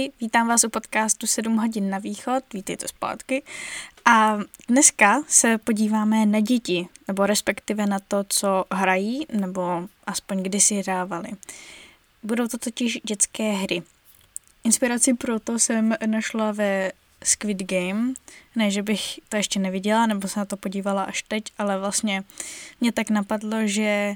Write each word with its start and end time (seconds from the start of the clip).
Ahoj, 0.00 0.12
vítám 0.20 0.48
vás 0.48 0.64
u 0.64 0.68
podcastu 0.68 1.26
7 1.26 1.56
hodin 1.56 1.90
na 1.90 1.98
východ, 1.98 2.44
vítejte 2.54 2.88
zpátky. 2.88 3.42
A 4.04 4.38
dneska 4.68 5.22
se 5.28 5.58
podíváme 5.58 6.26
na 6.26 6.40
děti, 6.40 6.88
nebo 7.08 7.26
respektive 7.26 7.86
na 7.86 7.98
to, 7.98 8.24
co 8.28 8.64
hrají, 8.72 9.26
nebo 9.32 9.88
aspoň 10.06 10.42
kdysi 10.42 10.74
hrávali. 10.74 11.28
Budou 12.22 12.48
to 12.48 12.58
totiž 12.58 13.00
dětské 13.04 13.52
hry. 13.52 13.82
Inspiraci 14.64 15.14
pro 15.14 15.40
to 15.40 15.58
jsem 15.58 15.94
našla 16.06 16.52
ve 16.52 16.92
Squid 17.24 17.62
Game. 17.62 18.12
Ne, 18.56 18.70
že 18.70 18.82
bych 18.82 19.20
to 19.28 19.36
ještě 19.36 19.60
neviděla, 19.60 20.06
nebo 20.06 20.28
se 20.28 20.40
na 20.40 20.44
to 20.44 20.56
podívala 20.56 21.02
až 21.02 21.22
teď, 21.22 21.44
ale 21.58 21.78
vlastně 21.78 22.24
mě 22.80 22.92
tak 22.92 23.10
napadlo, 23.10 23.56
že 23.64 24.14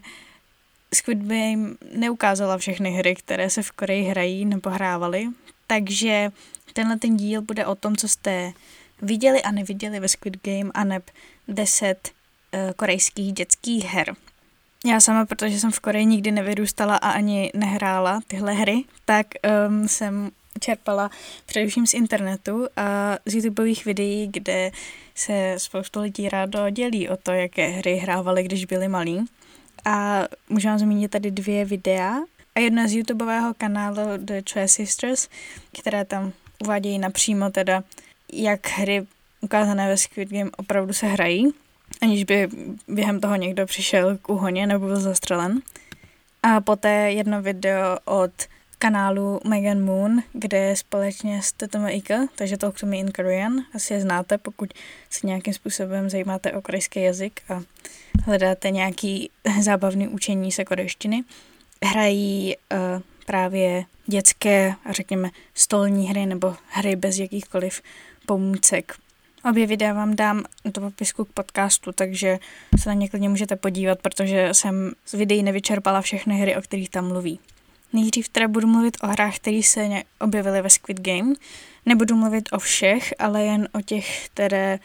Squid 0.95 1.19
Game 1.19 1.75
neukázala 1.95 2.59
všechny 2.59 2.91
hry, 2.91 3.15
které 3.15 3.51
se 3.51 3.63
v 3.63 3.71
Koreji 3.71 4.03
hrají 4.03 4.45
nebo 4.45 4.71
hrávaly, 4.71 5.29
takže 5.67 6.33
tenhle 6.73 6.99
ten 6.99 7.17
díl 7.17 7.43
bude 7.43 7.67
o 7.67 7.75
tom, 7.75 7.97
co 7.97 8.09
jste 8.09 8.53
viděli 9.03 9.43
a 9.43 9.51
neviděli 9.51 10.01
ve 10.01 10.09
Squid 10.09 10.37
Game 10.43 10.71
a 10.75 10.85
neb 10.85 11.11
10 11.49 12.11
uh, 12.55 12.73
korejských 12.77 13.33
dětských 13.33 13.85
her. 13.85 14.15
Já 14.87 15.01
sama, 15.01 15.27
protože 15.27 15.61
jsem 15.61 15.71
v 15.71 15.81
Koreji 15.81 16.07
nikdy 16.07 16.31
nevyrůstala 16.33 16.97
a 16.97 17.11
ani 17.11 17.51
nehrála 17.55 18.21
tyhle 18.27 18.53
hry, 18.53 18.85
tak 19.05 19.27
um, 19.69 19.89
jsem 19.89 20.31
čerpala 20.61 21.11
především 21.47 21.87
z 21.87 21.95
internetu 21.95 22.67
a 22.77 23.19
z 23.27 23.35
YouTubeových 23.35 23.85
videí, 23.85 24.29
kde 24.33 24.71
se 25.15 25.55
spoustu 25.59 26.01
lidí 26.01 26.29
rádo 26.29 26.71
dělí 26.71 27.09
o 27.09 27.17
to, 27.17 27.33
jaké 27.33 27.69
hry 27.69 27.97
hrávali, 27.97 28.43
když 28.43 28.65
byli 28.65 28.89
malí. 28.89 29.25
A 29.85 30.23
můžu 30.49 30.69
vám 30.69 30.79
zmínit 30.79 31.11
tady 31.11 31.31
dvě 31.31 31.65
videa 31.65 32.15
a 32.55 32.61
jedno 32.61 32.89
z 32.89 32.93
YouTubeového 32.93 33.55
kanálu 33.55 34.17
The 34.17 34.43
Choice 34.53 34.69
Sisters, 34.69 35.29
které 35.79 36.05
tam 36.05 36.33
uvádějí 36.65 36.99
napřímo 36.99 37.51
teda, 37.51 37.83
jak 38.33 38.69
hry 38.69 39.07
ukázané 39.41 39.89
ve 39.89 39.97
Squid 39.97 40.31
Game 40.31 40.51
opravdu 40.57 40.93
se 40.93 41.07
hrají, 41.07 41.55
aniž 42.03 42.25
by 42.25 42.49
během 42.89 43.21
toho 43.21 43.37
někdo 43.37 43.67
přišel 43.67 44.19
k 44.19 44.29
úhoně 44.29 44.67
nebo 44.67 44.87
byl 44.87 45.01
zastřelen. 45.01 45.61
A 46.43 46.61
poté 46.61 47.13
jedno 47.13 47.43
video 47.43 47.99
od 48.05 48.33
kanálu 48.79 49.41
Megan 49.45 49.85
Moon, 49.85 50.23
kde 50.33 50.59
je 50.59 50.77
společně 50.77 51.43
s 51.43 51.53
Tetom 51.53 51.89
Ika, 51.89 52.27
takže 52.35 52.57
Talk 52.57 52.81
to 52.81 52.87
me 52.87 52.97
in 52.97 53.13
Korean. 53.13 53.65
Asi 53.75 53.95
je 53.95 54.01
znáte, 54.01 54.39
pokud 54.39 54.75
se 55.11 55.27
nějakým 55.27 55.55
způsobem 55.55 56.11
zajímáte 56.11 56.53
o 56.53 56.63
korejský 56.63 57.03
jazyk 57.03 57.41
a 57.49 57.63
hledáte 58.25 58.71
nějaký 58.71 59.31
zábavný 59.61 60.09
učení 60.09 60.53
se 60.53 60.65
korejštiny. 60.65 61.25
Hrají 61.85 62.57
uh, 62.57 63.03
právě 63.27 63.85
dětské, 64.07 64.75
řekněme, 64.91 65.31
stolní 65.55 66.09
hry 66.09 66.27
nebo 66.27 66.57
hry 66.71 66.97
bez 66.97 67.19
jakýchkoliv 67.19 67.83
pomůcek. 68.27 68.95
Obě 69.51 69.67
videa 69.67 69.93
vám 69.93 70.17
dám 70.17 70.45
do 70.65 70.81
popisku 70.81 71.25
k 71.25 71.33
podcastu, 71.33 71.93
takže 71.93 72.39
se 72.81 72.89
na 72.89 72.95
ně 72.95 73.09
klidně 73.09 73.29
můžete 73.29 73.57
podívat, 73.57 73.99
protože 74.03 74.49
jsem 74.53 74.93
z 75.07 75.13
videí 75.13 75.43
nevyčerpala 75.43 76.01
všechny 76.01 76.35
hry, 76.35 76.57
o 76.57 76.63
kterých 76.63 76.91
tam 76.91 77.09
mluví. 77.09 77.41
Nejdřív 77.93 78.29
teda 78.29 78.49
budu 78.49 78.67
mluvit 78.67 78.97
o 79.03 79.07
hrách, 79.07 79.37
které 79.37 79.61
se 79.63 80.03
objevily 80.21 80.63
ve 80.63 80.71
Squid 80.71 81.01
Game. 81.01 81.35
Nebudu 81.87 82.17
mluvit 82.17 82.49
o 82.53 82.59
všech, 82.59 83.15
ale 83.19 83.45
jen 83.45 83.69
o 83.73 83.81
těch, 83.81 84.27
které 84.27 84.79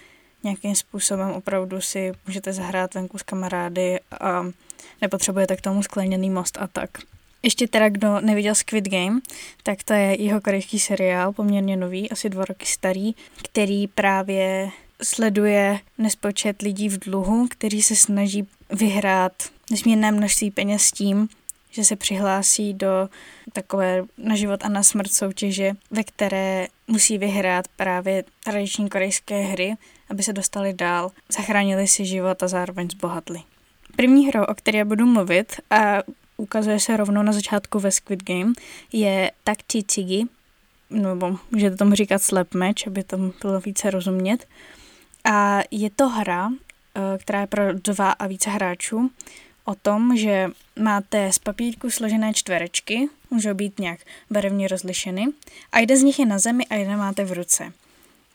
nějakým 0.44 0.76
způsobem 0.76 1.32
opravdu 1.32 1.82
si 1.82 2.12
můžete 2.28 2.54
zahrát 2.54 2.94
venku 2.94 3.18
s 3.18 3.23
kamarády 3.23 4.00
a 4.20 4.45
nepotřebujete 5.02 5.55
k 5.58 5.61
tomu 5.61 5.83
skleněný 5.83 6.30
most 6.30 6.58
a 6.61 6.67
tak. 6.67 6.89
Ještě 7.44 7.67
teda, 7.67 7.89
kdo 7.89 8.22
neviděl 8.22 8.55
Squid 8.55 8.89
Game, 8.89 9.20
tak 9.64 9.83
to 9.83 9.94
je 9.94 10.22
jeho 10.22 10.42
korejský 10.42 10.80
seriál, 10.80 11.33
poměrně 11.33 11.77
nový, 11.77 12.10
asi 12.10 12.30
dva 12.30 12.45
roky 12.45 12.66
starý, 12.66 13.16
který 13.44 13.88
právě 13.88 14.70
sleduje 15.04 15.80
nespočet 15.98 16.61
lidí 16.61 16.89
v 16.89 17.00
dluhu, 17.00 17.48
kteří 17.50 17.82
se 17.82 17.95
snaží 17.95 18.48
vyhrát 18.70 19.33
nesmírné 19.71 20.11
množství 20.11 20.52
peněz 20.52 20.92
tím, 20.92 21.30
že 21.71 21.83
se 21.83 21.95
přihlásí 21.95 22.73
do 22.73 23.10
takové 23.54 24.04
na 24.17 24.36
život 24.36 24.66
a 24.66 24.70
na 24.70 24.83
smrt 24.83 25.11
soutěže, 25.11 25.71
ve 25.92 26.04
které 26.04 26.67
musí 26.88 27.17
vyhrát 27.17 27.67
právě 27.67 28.23
tradiční 28.44 28.89
korejské 28.89 29.42
hry, 29.42 29.76
aby 30.09 30.23
se 30.23 30.33
dostali 30.33 30.73
dál, 30.73 31.11
zachránili 31.37 31.87
si 31.87 32.05
život 32.05 32.43
a 32.43 32.47
zároveň 32.47 32.89
zbohatli. 32.89 33.42
První 33.95 34.27
hrou, 34.27 34.43
o 34.43 34.55
které 34.55 34.86
budu 34.86 35.05
mluvit 35.05 35.53
a 35.70 35.97
ukazuje 36.37 36.80
se 36.80 36.97
rovnou 36.97 37.23
na 37.23 37.31
začátku 37.31 37.80
ve 37.80 37.92
Squid 37.92 38.23
Game, 38.23 38.53
je 38.93 39.31
Takti 39.43 39.83
Chigi, 39.93 40.25
nebo 40.89 41.37
můžete 41.52 41.75
tomu 41.75 41.95
říkat 41.95 42.21
slap 42.21 42.53
match, 42.53 42.87
aby 42.87 43.03
to 43.03 43.17
bylo 43.17 43.59
více 43.59 43.89
rozumět. 43.89 44.47
A 45.23 45.59
je 45.71 45.89
to 45.89 46.09
hra, 46.09 46.49
eh, 46.95 47.17
která 47.17 47.41
je 47.41 47.47
pro 47.47 47.73
dva 47.73 48.11
a 48.11 48.27
více 48.27 48.49
hráčů, 48.49 49.11
o 49.65 49.76
tom, 49.76 50.17
že 50.17 50.49
máte 50.80 51.31
z 51.33 51.39
papírku 51.39 51.89
složené 51.89 52.33
čtverečky, 52.33 53.09
můžou 53.30 53.53
být 53.53 53.80
nějak 53.80 53.99
barevně 54.30 54.67
rozlišeny, 54.67 55.27
a 55.71 55.80
jeden 55.80 55.97
z 55.97 56.03
nich 56.03 56.20
je 56.20 56.26
na 56.26 56.39
zemi 56.39 56.65
a 56.65 56.76
jeden 56.76 56.97
máte 56.97 57.26
v 57.26 57.31
ruce. 57.31 57.73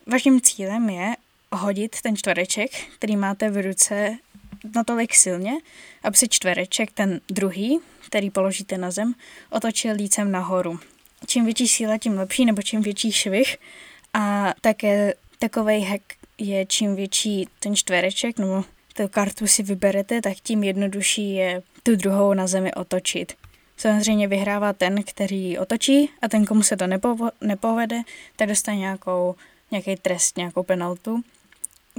Vaším 0.06 0.40
cílem 0.40 0.90
je 0.90 1.16
hodit 1.52 1.96
ten 2.02 2.16
čtvereček, 2.16 2.70
který 2.98 3.16
máte 3.16 3.50
v 3.50 3.62
ruce, 3.62 4.18
natolik 4.74 5.14
silně, 5.14 5.52
aby 6.02 6.16
se 6.16 6.28
čtvereček, 6.28 6.92
ten 6.92 7.20
druhý, 7.28 7.80
který 8.06 8.30
položíte 8.30 8.78
na 8.78 8.90
zem, 8.90 9.14
otočil 9.50 9.94
lícem 9.94 10.32
nahoru. 10.32 10.80
Čím 11.26 11.44
větší 11.44 11.68
síla, 11.68 11.98
tím 11.98 12.18
lepší, 12.18 12.44
nebo 12.44 12.62
čím 12.62 12.82
větší 12.82 13.12
švih. 13.12 13.56
A 14.14 14.54
také 14.60 15.14
takový 15.38 15.80
hack 15.80 16.02
je, 16.38 16.66
čím 16.66 16.96
větší 16.96 17.48
ten 17.58 17.76
čtvereček, 17.76 18.38
nebo 18.38 18.64
tu 18.96 19.08
kartu 19.08 19.46
si 19.46 19.62
vyberete, 19.62 20.22
tak 20.22 20.34
tím 20.42 20.64
jednodušší 20.64 21.34
je 21.34 21.62
tu 21.82 21.96
druhou 21.96 22.34
na 22.34 22.46
zemi 22.46 22.74
otočit. 22.74 23.32
Samozřejmě 23.76 24.28
vyhrává 24.28 24.72
ten, 24.72 25.02
který 25.02 25.58
otočí 25.58 26.10
a 26.22 26.28
ten, 26.28 26.44
komu 26.44 26.62
se 26.62 26.76
to 26.76 26.84
nepo- 26.84 27.30
nepovede, 27.40 28.02
tak 28.36 28.48
dostane 28.48 28.76
nějakou, 28.76 29.34
nějaký 29.70 29.96
trest, 29.96 30.36
nějakou 30.36 30.62
penaltu. 30.62 31.22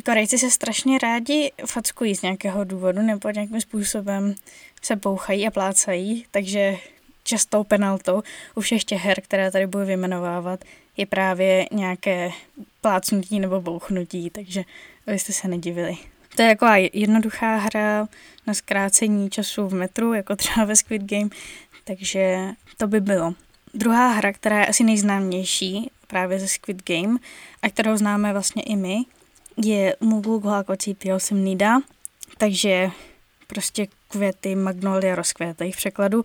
Korejci 0.04 0.38
se 0.38 0.52
strašně 0.52 0.98
rádi 0.98 1.52
fackují 1.66 2.16
z 2.16 2.22
nějakého 2.22 2.64
důvodu 2.64 3.02
nebo 3.02 3.30
nějakým 3.30 3.62
způsobem 3.62 4.36
se 4.82 4.96
pouchají 4.96 5.48
a 5.48 5.52
plácají, 5.52 6.26
takže 6.32 6.78
častou 7.24 7.64
penaltou 7.64 8.24
u 8.56 8.62
všech 8.62 8.84
těch 8.84 9.02
her, 9.02 9.22
které 9.22 9.52
tady 9.52 9.68
budu 9.68 9.86
vyjmenovávat, 9.86 10.64
je 10.98 11.06
právě 11.06 11.66
nějaké 11.72 12.32
plácnutí 12.82 13.40
nebo 13.40 13.62
bouchnutí, 13.62 14.30
takže 14.30 14.64
abyste 15.08 15.34
se 15.34 15.48
nedivili. 15.48 15.98
To 16.36 16.42
je 16.42 16.48
jako 16.48 16.66
jednoduchá 16.94 17.56
hra 17.56 18.08
na 18.48 18.54
zkrácení 18.54 19.30
času 19.30 19.68
v 19.68 19.74
metru, 19.74 20.14
jako 20.14 20.36
třeba 20.36 20.66
ve 20.66 20.76
Squid 20.76 21.02
Game, 21.02 21.30
takže 21.84 22.50
to 22.78 22.88
by 22.88 23.02
bylo. 23.02 23.34
Druhá 23.74 24.12
hra, 24.12 24.34
která 24.34 24.60
je 24.60 24.68
asi 24.68 24.84
nejznámější 24.84 25.92
právě 26.08 26.40
ze 26.40 26.48
Squid 26.48 26.84
Game 26.90 27.18
a 27.62 27.70
kterou 27.70 27.98
známe 27.98 28.34
vlastně 28.34 28.64
i 28.64 28.76
my, 28.76 28.98
je 29.58 29.96
Mugu 30.00 30.38
Guhakoci 30.38 30.96
Nida, 31.32 31.80
takže 32.38 32.92
prostě 33.48 33.88
květy 34.08 34.56
magnolia 34.56 35.16
rozkvétají 35.16 35.72
v 35.72 35.78
překladu, 35.78 36.24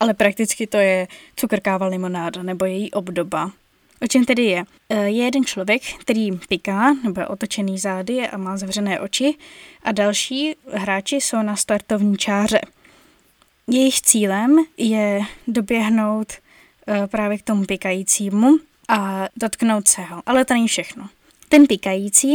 ale 0.00 0.14
prakticky 0.14 0.66
to 0.66 0.76
je 0.76 1.08
cukrkáva 1.36 1.86
limonáda 1.86 2.42
nebo 2.42 2.64
její 2.64 2.90
obdoba. 2.90 3.50
O 4.02 4.06
čem 4.06 4.24
tedy 4.24 4.44
je? 4.44 4.64
E, 4.88 5.08
je 5.08 5.24
jeden 5.24 5.44
člověk, 5.44 5.82
který 6.00 6.32
piká, 6.48 6.94
nebo 7.04 7.20
je 7.20 7.26
otočený 7.26 7.78
zády 7.78 8.28
a 8.28 8.36
má 8.36 8.56
zavřené 8.56 9.00
oči 9.00 9.34
a 9.82 9.92
další 9.92 10.56
hráči 10.72 11.16
jsou 11.16 11.42
na 11.42 11.56
startovní 11.56 12.16
čáře. 12.16 12.60
Jejich 13.66 14.00
cílem 14.00 14.56
je 14.76 15.20
doběhnout 15.48 16.32
e, 16.32 17.06
právě 17.06 17.38
k 17.38 17.42
tomu 17.42 17.64
pikajícímu 17.64 18.58
a 18.88 19.28
dotknout 19.36 19.88
se 19.88 20.02
ho. 20.02 20.22
Ale 20.26 20.44
to 20.44 20.54
není 20.54 20.68
všechno. 20.68 21.08
Ten 21.48 21.66
pikající 21.66 22.34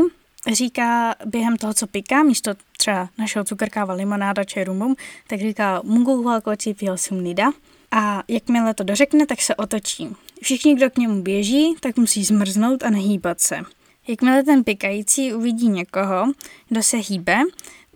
říká 0.52 1.16
během 1.26 1.58
toho, 1.58 1.74
co 1.74 1.88
piká, 1.88 2.24
místo 2.24 2.52
třeba 2.78 3.10
našeho 3.18 3.46
cukrkáva 3.46 3.94
limonáda 3.94 4.44
či 4.44 4.64
rumum, 4.64 4.96
tak 5.28 5.40
říká 5.40 5.82
mungu 5.84 6.24
huakoci 6.24 6.76
nida. 7.12 7.52
A 7.92 8.24
jakmile 8.28 8.74
to 8.74 8.84
dořekne, 8.84 9.26
tak 9.26 9.42
se 9.42 9.56
otočí. 9.56 10.16
Všichni, 10.42 10.76
kdo 10.76 10.90
k 10.90 10.98
němu 10.98 11.22
běží, 11.22 11.76
tak 11.80 11.98
musí 11.98 12.24
zmrznout 12.24 12.84
a 12.84 12.90
nehýbat 12.90 13.42
se. 13.42 13.60
Jakmile 14.08 14.44
ten 14.44 14.64
pikající 14.64 15.34
uvidí 15.34 15.68
někoho, 15.68 16.32
kdo 16.70 16.84
se 16.84 16.98
hýbe, 16.98 17.40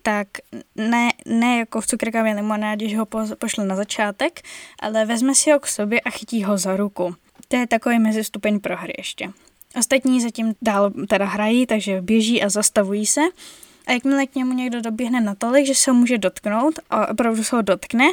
tak 0.02 0.28
ne, 0.76 1.10
ne 1.26 1.58
jako 1.58 1.82
v 1.82 1.88
cukrkavě 1.88 2.34
limonádě, 2.34 2.90
že 2.90 2.98
ho 2.98 3.08
pošle 3.40 3.66
na 3.66 3.76
začátek, 3.76 4.42
ale 4.80 5.06
vezme 5.06 5.36
si 5.36 5.52
ho 5.52 5.60
k 5.60 5.68
sobě 5.68 6.02
a 6.02 6.10
chytí 6.10 6.44
ho 6.44 6.58
za 6.58 6.76
ruku. 6.76 7.16
To 7.48 7.56
je 7.56 7.68
takový 7.68 8.00
mezistupeň 8.00 8.60
pro 8.60 8.78
hry 8.78 8.94
ještě. 8.98 9.30
Ostatní 9.78 10.22
zatím 10.22 10.54
dál 10.62 10.92
teda 11.08 11.26
hrají, 11.26 11.66
takže 11.66 12.02
běží 12.02 12.44
a 12.44 12.50
zastavují 12.50 13.06
se 13.06 13.22
a 13.88 13.92
jakmile 13.92 14.28
k 14.28 14.36
němu 14.36 14.54
někdo 14.54 14.82
doběhne 14.82 15.22
natolik, 15.22 15.66
že 15.66 15.76
se 15.76 15.92
ho 15.92 15.98
může 15.98 16.18
dotknout 16.18 16.80
a 16.90 17.08
opravdu 17.08 17.44
se 17.44 17.56
ho 17.56 17.62
dotkne, 17.62 18.06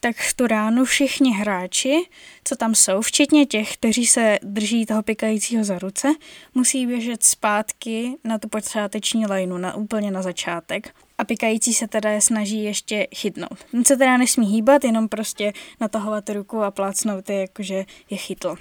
tak 0.00 0.16
v 0.16 0.34
tu 0.34 0.46
ránu 0.46 0.84
všichni 0.84 1.32
hráči, 1.32 2.08
co 2.44 2.56
tam 2.56 2.74
jsou, 2.74 3.00
včetně 3.00 3.46
těch, 3.46 3.74
kteří 3.74 4.06
se 4.06 4.38
drží 4.42 4.86
toho 4.86 5.02
pikajícího 5.02 5.64
za 5.64 5.78
ruce, 5.78 6.14
musí 6.54 6.86
běžet 6.86 7.24
zpátky 7.24 8.16
na 8.24 8.38
tu 8.38 8.48
počáteční 8.48 9.26
lajnu, 9.26 9.58
na, 9.58 9.74
úplně 9.76 10.10
na 10.10 10.22
začátek. 10.22 10.94
A 11.18 11.24
pikající 11.24 11.74
se 11.74 11.88
teda 11.88 12.20
snaží 12.20 12.64
ještě 12.64 13.06
chytnout. 13.14 13.64
Ten 13.70 13.84
se 13.84 13.96
teda 13.96 14.16
nesmí 14.16 14.46
hýbat, 14.46 14.84
jenom 14.84 15.08
prostě 15.08 15.52
natahovat 15.80 16.30
ruku 16.30 16.62
a 16.62 16.70
plácnout 16.70 17.30
je, 17.30 17.40
jakože 17.40 17.84
je 18.10 18.16
chytl. 18.16 18.56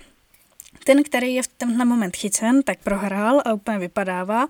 Ten, 0.84 1.04
který 1.04 1.34
je 1.34 1.44
v 1.44 1.48
tenhle 1.48 1.86
moment 1.86 2.16
chycen, 2.16 2.64
tak 2.64 2.80
prohrál 2.84 3.42
a 3.46 3.54
úplně 3.54 3.78
vypadává 3.78 4.48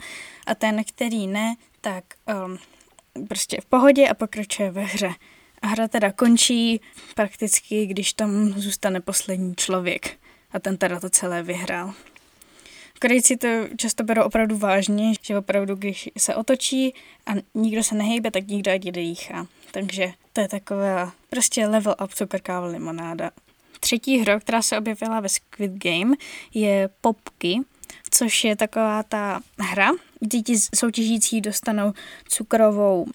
a 0.48 0.56
ten, 0.56 0.84
který 0.84 1.28
ne, 1.28 1.56
tak 1.82 2.04
um, 2.46 2.58
prostě 3.28 3.62
v 3.62 3.66
pohodě 3.66 4.08
a 4.08 4.14
pokračuje 4.14 4.72
ve 4.72 4.82
hře. 4.82 5.14
A 5.62 5.68
hra 5.68 5.88
teda 5.88 6.12
končí 6.12 6.82
prakticky, 7.16 7.86
když 7.86 8.14
tam 8.14 8.50
zůstane 8.50 9.02
poslední 9.02 9.56
člověk 9.56 10.18
a 10.52 10.60
ten 10.60 10.78
teda 10.78 11.00
to 11.00 11.10
celé 11.10 11.44
vyhrál. 11.44 11.94
Korejci 13.02 13.38
to 13.38 13.48
často 13.78 14.04
berou 14.04 14.24
opravdu 14.24 14.58
vážně, 14.58 15.14
že 15.22 15.38
opravdu, 15.38 15.76
když 15.76 16.10
se 16.18 16.36
otočí 16.36 16.94
a 17.26 17.32
nikdo 17.54 17.84
se 17.84 17.96
nehejbe, 17.96 18.32
tak 18.32 18.48
nikdo 18.48 18.72
ani 18.72 18.92
dýchá. 18.92 19.48
Takže 19.72 20.14
to 20.34 20.42
je 20.42 20.48
taková 20.48 21.14
prostě 21.30 21.68
level 21.68 21.96
up 22.04 22.14
cukr 22.14 22.40
káva 22.40 22.68
limonáda. 22.68 23.32
Třetí 23.84 24.18
hra, 24.18 24.40
která 24.40 24.62
se 24.62 24.78
objevila 24.78 25.20
ve 25.20 25.30
Squid 25.30 25.72
Game, 25.72 26.16
je 26.54 26.90
Popky, 27.02 27.60
což 28.12 28.44
je 28.44 28.56
taková 28.56 29.04
ta 29.04 29.42
hra, 29.60 29.92
kdy 30.20 30.42
ti 30.42 30.54
soutěžící 30.76 31.42
dostanou 31.42 31.94
cukrovou 32.28 33.06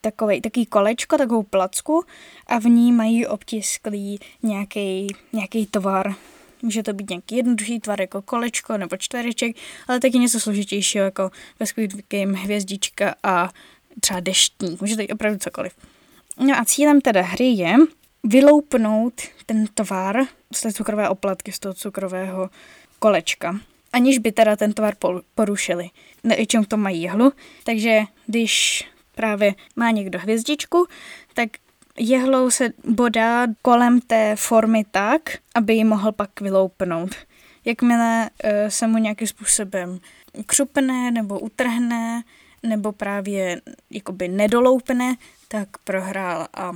takový, 0.00 0.40
takový 0.40 0.66
kolečko, 0.66 1.18
takovou 1.18 1.42
placku 1.42 2.04
a 2.46 2.58
v 2.58 2.64
ní 2.64 2.92
mají 2.92 3.26
obtisklý 3.26 4.18
nějaký, 4.42 5.06
nějaký 5.32 5.66
tvar. 5.66 6.14
Může 6.62 6.82
to 6.82 6.92
být 6.92 7.10
nějaký 7.10 7.36
jednoduchý 7.36 7.80
tvar 7.80 8.00
jako 8.00 8.22
kolečko 8.22 8.78
nebo 8.78 8.96
čtvereček, 8.96 9.56
ale 9.88 10.00
taky 10.00 10.18
něco 10.18 10.40
složitějšího 10.40 11.04
jako 11.04 11.30
ve 11.60 11.66
Squid 11.66 11.92
Game 12.08 12.38
hvězdička 12.38 13.14
a 13.22 13.50
třeba 14.00 14.20
deštník. 14.20 14.80
Může 14.80 14.96
to 14.96 15.02
být 15.02 15.12
opravdu 15.12 15.38
cokoliv. 15.38 15.72
No 16.38 16.58
a 16.58 16.64
cílem 16.64 17.00
teda 17.00 17.22
hry 17.22 17.46
je 17.46 17.76
vyloupnout 18.24 19.22
ten 19.46 19.66
tvar 19.66 20.24
z 20.52 20.60
té 20.60 20.72
cukrové 20.72 21.08
oplatky, 21.08 21.52
z 21.52 21.58
toho 21.58 21.74
cukrového 21.74 22.50
kolečka, 22.98 23.60
aniž 23.92 24.18
by 24.18 24.32
teda 24.32 24.56
ten 24.56 24.72
tvar 24.72 24.94
porušili. 25.34 25.90
Většinou 26.24 26.64
to 26.64 26.76
mají 26.76 27.02
jehlu, 27.02 27.32
takže 27.64 28.00
když 28.26 28.84
právě 29.14 29.54
má 29.76 29.90
někdo 29.90 30.18
hvězdičku, 30.18 30.86
tak 31.34 31.50
jehlou 31.98 32.50
se 32.50 32.72
bodá 32.84 33.46
kolem 33.62 34.00
té 34.00 34.36
formy 34.36 34.84
tak, 34.90 35.20
aby 35.54 35.74
ji 35.74 35.84
mohl 35.84 36.12
pak 36.12 36.40
vyloupnout. 36.40 37.14
Jakmile 37.64 38.30
uh, 38.44 38.50
se 38.68 38.86
mu 38.86 38.98
nějakým 38.98 39.26
způsobem 39.26 40.00
křupne 40.46 41.10
nebo 41.10 41.40
utrhne, 41.40 42.22
nebo 42.62 42.92
právě 42.92 43.60
jakoby 43.90 44.28
nedoloupne, 44.28 45.16
tak 45.48 45.68
prohrál 45.84 46.48
a 46.54 46.72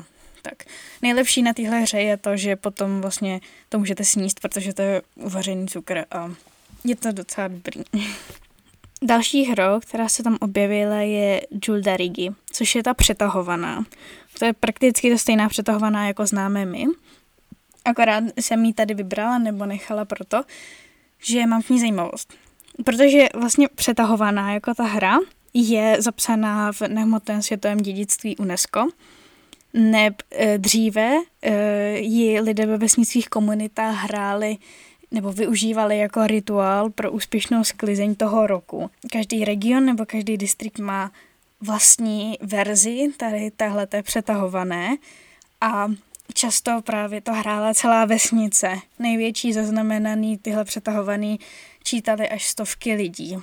tak. 0.50 0.65
Nejlepší 1.03 1.43
na 1.43 1.53
téhle 1.53 1.81
hře 1.81 2.00
je 2.00 2.17
to, 2.17 2.37
že 2.37 2.56
potom 2.56 3.00
vlastně 3.00 3.41
to 3.69 3.79
můžete 3.79 4.05
sníst, 4.05 4.41
protože 4.41 4.75
to 4.75 4.83
je 4.83 5.03
uvařený 5.15 5.69
cukr 5.69 6.05
a 6.11 6.33
je 6.85 6.97
to 6.97 7.12
docela 7.12 7.49
dobrý. 7.49 7.83
Další 9.03 9.45
hrou, 9.45 9.81
která 9.81 10.09
se 10.09 10.23
tam 10.23 10.37
objevila, 10.41 10.97
je 10.97 11.41
Juldarigi, 11.69 12.31
což 12.53 12.75
je 12.75 12.83
ta 12.83 12.95
přetahovaná. 12.95 13.85
To 14.39 14.45
je 14.45 14.53
prakticky 14.53 15.11
to 15.11 15.19
stejná 15.19 15.49
přetahovaná, 15.49 16.06
jako 16.06 16.27
známe 16.27 16.65
my. 16.65 16.85
Akorát 17.85 18.25
jsem 18.41 18.65
ji 18.65 18.73
tady 18.73 18.94
vybrala 18.94 19.39
nebo 19.39 19.67
nechala 19.67 20.05
proto, 20.05 20.43
že 21.19 21.47
mám 21.47 21.62
k 21.62 21.71
ní 21.71 21.81
zajímavost. 21.81 22.35
Protože 22.85 23.27
vlastně 23.35 23.69
přetahovaná 23.75 24.53
jako 24.53 24.75
ta 24.75 24.85
hra 24.85 25.19
je 25.55 25.97
zapsaná 25.99 26.73
v 26.73 26.81
nehmotném 26.81 27.43
světovém 27.43 27.79
dědictví 27.79 28.37
UNESCO 28.37 28.89
neb 29.75 30.15
e, 30.31 30.59
dříve 30.59 31.17
e, 31.43 31.99
ji 31.99 32.41
lidé 32.41 32.67
ve 32.67 32.79
vesnických 32.79 33.29
komunitách 33.29 33.94
hráli 33.94 34.56
nebo 35.11 35.32
využívali 35.32 35.99
jako 35.99 36.26
rituál 36.26 36.91
pro 36.91 37.12
úspěšnou 37.12 37.65
sklizeň 37.65 38.15
toho 38.15 38.47
roku. 38.47 38.91
Každý 39.12 39.44
region 39.44 39.85
nebo 39.85 40.06
každý 40.06 40.37
distrikt 40.37 40.79
má 40.79 41.12
vlastní 41.61 42.38
verzi 42.43 43.09
tady 43.17 43.50
téhle 43.50 43.88
přetahované 44.03 44.97
a 45.61 45.88
často 46.35 46.82
právě 46.82 47.20
to 47.20 47.32
hrála 47.32 47.75
celá 47.75 48.05
vesnice. 48.05 48.79
Největší 48.99 49.53
zaznamenaný 49.53 50.38
tyhle 50.38 50.65
přetahovaný 50.65 51.41
čítali 51.85 52.29
až 52.29 52.47
stovky 52.47 52.94
lidí. 52.94 53.37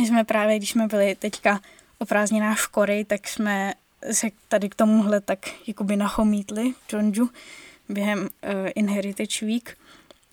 My 0.00 0.06
jsme 0.06 0.24
právě, 0.24 0.56
když 0.56 0.70
jsme 0.70 0.86
byli 0.86 1.14
teďka 1.14 1.60
o 1.98 2.04
prázdninách 2.04 2.58
v 2.58 2.68
Koreji, 2.68 3.04
tak 3.04 3.28
jsme 3.28 3.74
se 4.10 4.28
tady 4.48 4.68
k 4.68 4.74
tomuhle 4.74 5.20
tak 5.20 5.38
jakoby 5.66 5.96
nachomítli 5.96 6.74
Jonju 6.92 7.30
během 7.88 8.18
uh, 8.18 8.28
Inheritage 8.74 9.46
Week. 9.46 9.78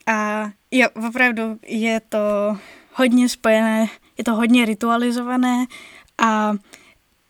A 0.08 0.50
jo, 0.72 0.88
opravdu 1.08 1.60
je 1.68 2.00
to 2.10 2.58
hodně 2.94 3.30
spojené, 3.30 3.88
je 4.18 4.24
to 4.24 4.36
hodně 4.36 4.66
ritualizované 4.66 5.66
a 6.18 6.54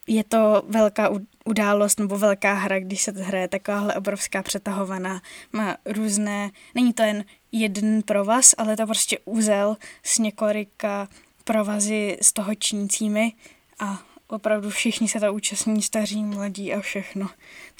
je 0.08 0.24
to 0.24 0.64
velká 0.68 1.10
událost 1.46 2.00
nebo 2.00 2.18
velká 2.18 2.54
hra, 2.54 2.80
když 2.80 3.02
se 3.02 3.12
hraje 3.12 3.48
takováhle 3.48 3.96
obrovská 3.96 4.44
přetahovaná. 4.44 5.22
Má 5.54 5.78
různé, 5.86 6.52
není 6.76 6.94
to 6.94 7.04
jen 7.04 7.26
jeden 7.52 8.02
provaz, 8.02 8.56
ale 8.58 8.78
to 8.78 8.86
prostě 8.86 9.18
úzel 9.26 9.78
s 10.04 10.18
několika 10.18 11.08
provazy 11.44 12.18
z 12.22 12.34
toho 12.34 12.56
činícími 12.56 13.34
a 13.80 14.02
opravdu 14.30 14.70
všichni 14.70 15.08
se 15.08 15.20
to 15.20 15.34
účastní, 15.34 15.82
staří, 15.82 16.24
mladí 16.24 16.74
a 16.74 16.82
všechno. 16.82 17.30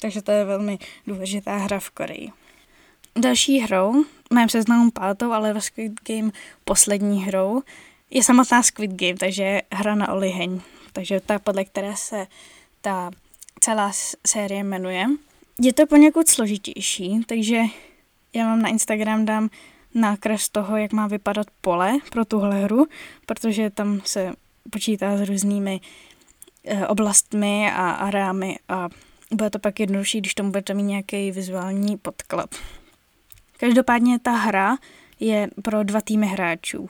Takže 0.00 0.22
to 0.22 0.32
je 0.32 0.44
velmi 0.44 0.78
důležitá 1.06 1.56
hra 1.56 1.80
v 1.80 1.90
Koreji. 1.90 2.28
Další 3.18 3.58
hrou, 3.58 4.04
mém 4.32 4.48
seznamu 4.48 4.90
pátou, 4.90 5.32
ale 5.32 5.52
ve 5.52 5.60
Squid 5.60 5.92
Game 6.08 6.30
poslední 6.64 7.24
hrou, 7.24 7.62
je 8.10 8.22
samotná 8.22 8.62
Squid 8.62 8.90
Game, 8.90 9.14
takže 9.14 9.60
hra 9.72 9.94
na 9.94 10.12
oliheň. 10.12 10.60
Takže 10.92 11.20
ta, 11.20 11.38
podle 11.38 11.64
které 11.64 11.96
se 11.96 12.26
ta 12.80 13.10
celá 13.60 13.92
série 14.26 14.64
jmenuje. 14.64 15.06
Je 15.60 15.72
to 15.72 15.86
poněkud 15.86 16.28
složitější, 16.28 17.20
takže 17.26 17.62
já 18.34 18.44
vám 18.44 18.62
na 18.62 18.68
Instagram 18.68 19.24
dám 19.24 19.50
nákres 19.94 20.48
toho, 20.48 20.76
jak 20.76 20.92
má 20.92 21.06
vypadat 21.06 21.46
pole 21.60 21.98
pro 22.10 22.24
tuhle 22.24 22.64
hru, 22.64 22.86
protože 23.26 23.70
tam 23.70 24.00
se 24.04 24.32
počítá 24.70 25.16
s 25.16 25.28
různými 25.28 25.80
oblastmi 26.88 27.70
a 27.72 27.90
areámy 27.90 28.58
a 28.68 28.88
bude 29.30 29.50
to 29.50 29.58
pak 29.58 29.80
jednodušší, 29.80 30.20
když 30.20 30.34
tomu 30.34 30.50
budete 30.50 30.74
mít 30.74 30.82
nějaký 30.82 31.30
vizuální 31.30 31.96
podklad. 31.96 32.54
Každopádně 33.56 34.18
ta 34.18 34.32
hra 34.32 34.76
je 35.20 35.48
pro 35.62 35.82
dva 35.82 36.00
týmy 36.00 36.26
hráčů. 36.26 36.88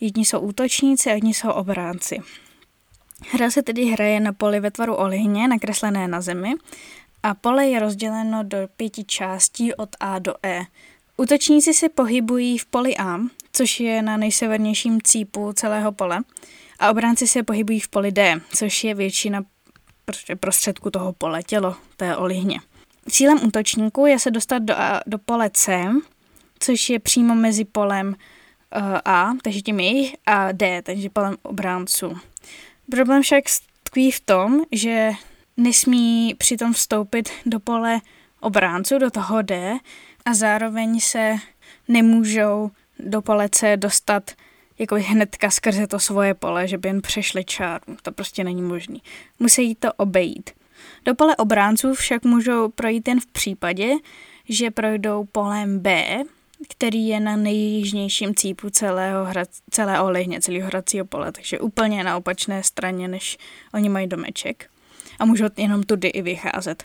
Jedni 0.00 0.24
jsou 0.24 0.40
útočníci 0.40 1.10
a 1.10 1.14
jedni 1.14 1.34
jsou 1.34 1.50
obránci. 1.50 2.18
Hra 3.32 3.50
se 3.50 3.62
tedy 3.62 3.84
hraje 3.84 4.20
na 4.20 4.32
poli 4.32 4.60
ve 4.60 4.70
tvaru 4.70 4.94
olihně, 4.94 5.48
nakreslené 5.48 6.08
na 6.08 6.20
zemi, 6.20 6.54
a 7.22 7.34
pole 7.34 7.66
je 7.66 7.80
rozděleno 7.80 8.42
do 8.42 8.58
pěti 8.76 9.04
částí 9.04 9.74
od 9.74 9.88
A 10.00 10.18
do 10.18 10.34
E. 10.42 10.64
Útočníci 11.16 11.74
se 11.74 11.88
pohybují 11.88 12.58
v 12.58 12.66
poli 12.66 12.96
A, 12.96 13.18
což 13.52 13.80
je 13.80 14.02
na 14.02 14.16
nejsevernějším 14.16 15.02
cípu 15.02 15.52
celého 15.52 15.92
pole, 15.92 16.20
a 16.78 16.90
obránci 16.90 17.26
se 17.26 17.42
pohybují 17.42 17.80
v 17.80 17.88
poli 17.88 18.12
D, 18.12 18.40
což 18.54 18.84
je 18.84 18.94
většina 18.94 19.44
prostředku 20.40 20.90
toho 20.90 21.12
pole, 21.12 21.42
tělo 21.42 21.76
té 21.96 22.16
olihně. 22.16 22.60
Cílem 23.10 23.46
útočníku 23.46 24.06
je 24.06 24.18
se 24.18 24.30
dostat 24.30 24.58
do, 24.58 24.74
do 25.06 25.18
pole 25.18 25.50
C, 25.50 25.84
což 26.58 26.90
je 26.90 26.98
přímo 26.98 27.34
mezi 27.34 27.64
polem 27.64 28.08
uh, 28.08 28.98
A, 29.04 29.30
takže 29.42 29.60
tím 29.60 29.80
jejich, 29.80 30.16
a 30.26 30.52
D, 30.52 30.82
takže 30.82 31.10
polem 31.10 31.36
obránců. 31.42 32.16
Problém 32.90 33.22
však 33.22 33.44
tkví 33.82 34.10
v 34.10 34.20
tom, 34.20 34.62
že 34.72 35.10
nesmí 35.56 36.34
přitom 36.38 36.72
vstoupit 36.72 37.30
do 37.46 37.60
pole 37.60 38.00
obránců, 38.40 38.98
do 38.98 39.10
toho 39.10 39.42
D, 39.42 39.78
a 40.24 40.34
zároveň 40.34 41.00
se 41.00 41.36
nemůžou 41.88 42.70
do 42.98 43.22
pole 43.22 43.48
C 43.48 43.76
dostat 43.76 44.30
jako 44.78 44.94
hnedka 44.94 45.50
skrze 45.50 45.86
to 45.86 45.98
svoje 45.98 46.34
pole, 46.34 46.68
že 46.68 46.78
by 46.78 46.88
jen 46.88 47.02
přešli 47.02 47.44
čáru. 47.44 47.96
To 48.02 48.12
prostě 48.12 48.44
není 48.44 48.62
možný. 48.62 49.02
Musí 49.38 49.74
to 49.74 49.92
obejít. 49.92 50.50
Do 51.04 51.14
pole 51.14 51.36
obránců 51.36 51.94
však 51.94 52.24
můžou 52.24 52.68
projít 52.68 53.08
jen 53.08 53.20
v 53.20 53.26
případě, 53.26 53.88
že 54.48 54.70
projdou 54.70 55.24
polem 55.24 55.78
B, 55.78 56.18
který 56.68 57.08
je 57.08 57.20
na 57.20 57.36
nejjižnějším 57.36 58.34
cípu 58.34 58.70
celého 58.70 59.24
hrad, 59.24 59.48
celé 59.70 60.00
olehně, 60.00 60.40
celého 60.40 60.66
hracího 60.66 61.04
pole, 61.04 61.32
takže 61.32 61.60
úplně 61.60 62.04
na 62.04 62.16
opačné 62.16 62.62
straně, 62.62 63.08
než 63.08 63.38
oni 63.74 63.88
mají 63.88 64.06
domeček. 64.06 64.70
A 65.18 65.24
můžou 65.24 65.44
jenom 65.56 65.82
tudy 65.82 66.08
i 66.08 66.22
vycházet. 66.22 66.84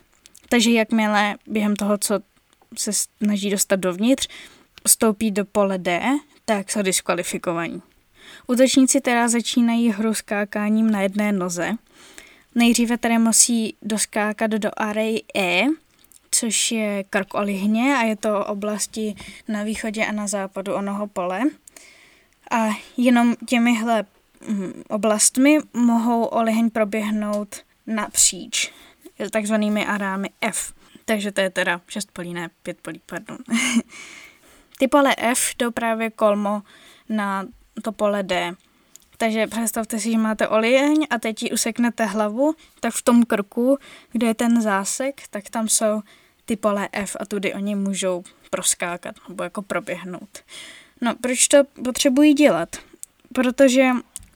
Takže 0.49 0.71
jakmile 0.71 1.35
během 1.47 1.75
toho, 1.75 1.97
co 1.97 2.19
se 2.77 2.91
snaží 2.93 3.49
dostat 3.49 3.75
dovnitř, 3.75 4.27
vstoupí 4.87 5.31
do 5.31 5.45
pole 5.45 5.77
D, 5.77 6.01
tak 6.45 6.71
jsou 6.71 6.81
diskvalifikovaní. 6.81 7.81
Útočníci 8.47 9.01
teda 9.01 9.27
začínají 9.27 9.89
hru 9.89 10.13
skákáním 10.13 10.91
na 10.91 11.01
jedné 11.01 11.31
noze. 11.31 11.71
Nejdříve 12.55 12.97
tedy 12.97 13.17
musí 13.17 13.75
doskákat 13.81 14.51
do 14.51 14.69
array 14.77 15.19
E, 15.35 15.63
což 16.31 16.71
je 16.71 17.03
krk 17.09 17.33
olihně 17.33 17.95
a 17.97 18.03
je 18.03 18.15
to 18.15 18.45
oblasti 18.45 19.15
na 19.47 19.63
východě 19.63 20.05
a 20.05 20.11
na 20.11 20.27
západu 20.27 20.73
onoho 20.73 21.07
pole. 21.07 21.41
A 22.51 22.69
jenom 22.97 23.35
těmihle 23.47 24.05
mm, 24.47 24.83
oblastmi 24.89 25.57
mohou 25.73 26.23
oliheň 26.23 26.69
proběhnout 26.69 27.55
napříč 27.87 28.71
takzvanými 29.29 29.85
arámy 29.85 30.29
F. 30.41 30.73
Takže 31.05 31.31
to 31.31 31.41
je 31.41 31.49
teda 31.49 31.81
šest 31.87 32.11
polí, 32.11 32.33
ne 32.33 32.49
pět 32.63 32.77
polí, 32.81 33.01
pardon. 33.05 33.37
Ty 34.79 34.87
pole 34.87 35.15
F 35.17 35.55
jdou 35.57 35.71
právě 35.71 36.09
kolmo 36.09 36.61
na 37.09 37.45
to 37.81 37.91
pole 37.91 38.23
D. 38.23 38.53
Takže 39.17 39.47
představte 39.47 39.99
si, 39.99 40.11
že 40.11 40.17
máte 40.17 40.47
oliheň 40.47 41.07
a 41.09 41.19
teď 41.19 41.43
ji 41.43 41.51
useknete 41.51 42.05
hlavu, 42.05 42.53
tak 42.79 42.93
v 42.93 43.01
tom 43.01 43.23
krku, 43.23 43.77
kde 44.11 44.27
je 44.27 44.33
ten 44.33 44.61
zásek, 44.61 45.21
tak 45.29 45.49
tam 45.49 45.69
jsou 45.69 46.01
ty 46.45 46.55
pole 46.55 46.89
F 46.91 47.17
a 47.19 47.25
tudy 47.25 47.53
oni 47.53 47.75
můžou 47.75 48.23
proskákat 48.49 49.15
nebo 49.29 49.43
jako 49.43 49.61
proběhnout. 49.61 50.39
No, 51.01 51.15
proč 51.15 51.47
to 51.47 51.63
potřebují 51.63 52.33
dělat? 52.33 52.75
Protože 53.33 53.89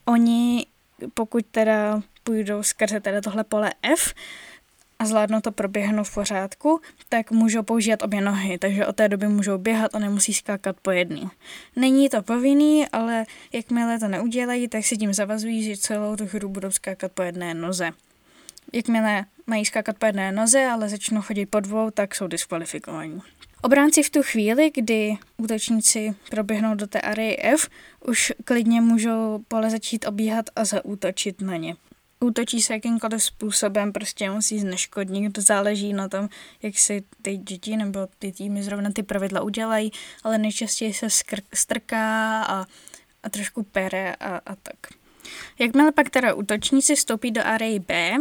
oni, 0.06 0.66
pokud 1.14 1.46
teda 1.52 2.02
půjdou 2.24 2.64
skrze 2.64 3.00
teda 3.00 3.22
tohle 3.22 3.44
pole 3.44 3.74
F, 3.82 4.14
a 5.00 5.06
zvládnou 5.06 5.42
to 5.42 5.52
proběhnout 5.52 6.08
v 6.08 6.14
pořádku, 6.14 6.82
tak 7.10 7.32
můžou 7.32 7.64
používat 7.64 8.02
obě 8.02 8.22
nohy, 8.22 8.58
takže 8.58 8.86
od 8.86 8.96
té 8.96 9.10
doby 9.10 9.28
můžou 9.28 9.58
běhat 9.58 9.96
a 9.96 10.00
nemusí 10.00 10.34
skákat 10.34 10.76
po 10.82 10.92
jedný. 10.92 11.30
Není 11.76 12.10
to 12.10 12.22
povinný, 12.22 12.88
ale 12.88 13.26
jakmile 13.54 14.00
to 14.00 14.08
neudělají, 14.08 14.68
tak 14.68 14.86
si 14.86 14.98
tím 14.98 15.14
zavazují, 15.14 15.64
že 15.64 15.78
celou 15.78 16.16
tu 16.16 16.26
hru 16.26 16.50
budou 16.50 16.72
skákat 16.72 17.12
po 17.12 17.22
jedné 17.22 17.54
noze. 17.54 17.92
Jakmile 18.74 19.26
mají 19.48 19.66
skákat 19.66 19.98
po 19.98 20.06
jedné 20.06 20.32
noze, 20.32 20.66
ale 20.66 20.90
začnou 20.90 21.22
chodit 21.22 21.46
po 21.46 21.60
dvou, 21.60 21.92
tak 21.92 22.16
jsou 22.16 22.28
diskvalifikovaní. 22.28 23.22
Obránci 23.62 24.04
v 24.04 24.10
tu 24.10 24.24
chvíli, 24.24 24.72
kdy 24.76 25.18
útočníci 25.38 26.16
proběhnou 26.30 26.76
do 26.76 26.88
té 26.88 27.02
array 27.02 27.38
F, 27.40 27.70
už 28.06 28.34
klidně 28.46 28.82
můžou 28.82 29.44
pole 29.48 29.70
začít 29.70 30.08
obíhat 30.08 30.46
a 30.56 30.66
zaútočit 30.66 31.42
na 31.42 31.58
ně 31.58 31.76
útočí 32.20 32.62
se 32.62 32.74
jakýmkoliv 32.74 33.24
způsobem, 33.24 33.94
prostě 33.94 34.30
musí 34.30 34.60
zneškodnit, 34.60 35.34
to 35.34 35.42
záleží 35.42 35.94
na 35.94 36.10
tom, 36.10 36.30
jak 36.62 36.78
si 36.78 37.04
ty 37.22 37.38
děti 37.38 37.78
nebo 37.78 38.08
ty 38.20 38.32
týmy 38.32 38.64
zrovna 38.64 38.92
ty 38.92 39.04
pravidla 39.04 39.42
udělají, 39.42 39.92
ale 40.24 40.38
nejčastěji 40.38 40.94
se 40.94 41.08
skr- 41.08 41.44
strká 41.54 42.44
a, 42.44 42.66
a 43.24 43.30
trošku 43.30 43.64
pere 43.64 44.16
a, 44.16 44.42
a 44.46 44.56
tak. 44.56 44.78
Jakmile 45.60 45.92
pak 45.92 46.10
teda 46.10 46.34
útočníci 46.34 46.96
vstoupí 46.96 47.32
do 47.32 47.42
array 47.46 47.80
B, 47.80 48.16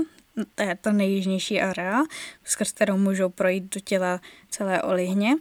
to 0.55 0.63
je 0.63 0.79
ta 0.81 0.93
nejjižnější 0.93 1.61
area, 1.61 2.03
skrz 2.45 2.73
kterou 2.73 2.97
můžou 2.97 3.29
projít 3.29 3.75
do 3.75 3.81
těla 3.81 4.21
celé 4.51 4.83
olihně, 4.83 5.37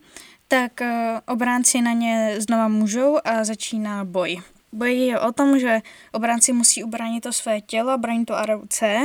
tak 0.48 0.72
uh, 0.82 0.88
obránci 1.28 1.82
na 1.82 1.92
ně 1.92 2.36
znova 2.40 2.68
můžou 2.68 3.18
a 3.24 3.44
začíná 3.44 4.06
boj. 4.06 4.42
Boj 4.76 4.96
je 4.96 5.20
o 5.20 5.32
tom, 5.32 5.60
že 5.60 5.82
obránci 6.12 6.54
musí 6.54 6.84
ubránit 6.84 7.22
to 7.22 7.34
své 7.34 7.62
tělo, 7.62 7.98
bránit 7.98 8.26
to 8.26 8.36
areu 8.36 8.62
C 8.70 8.98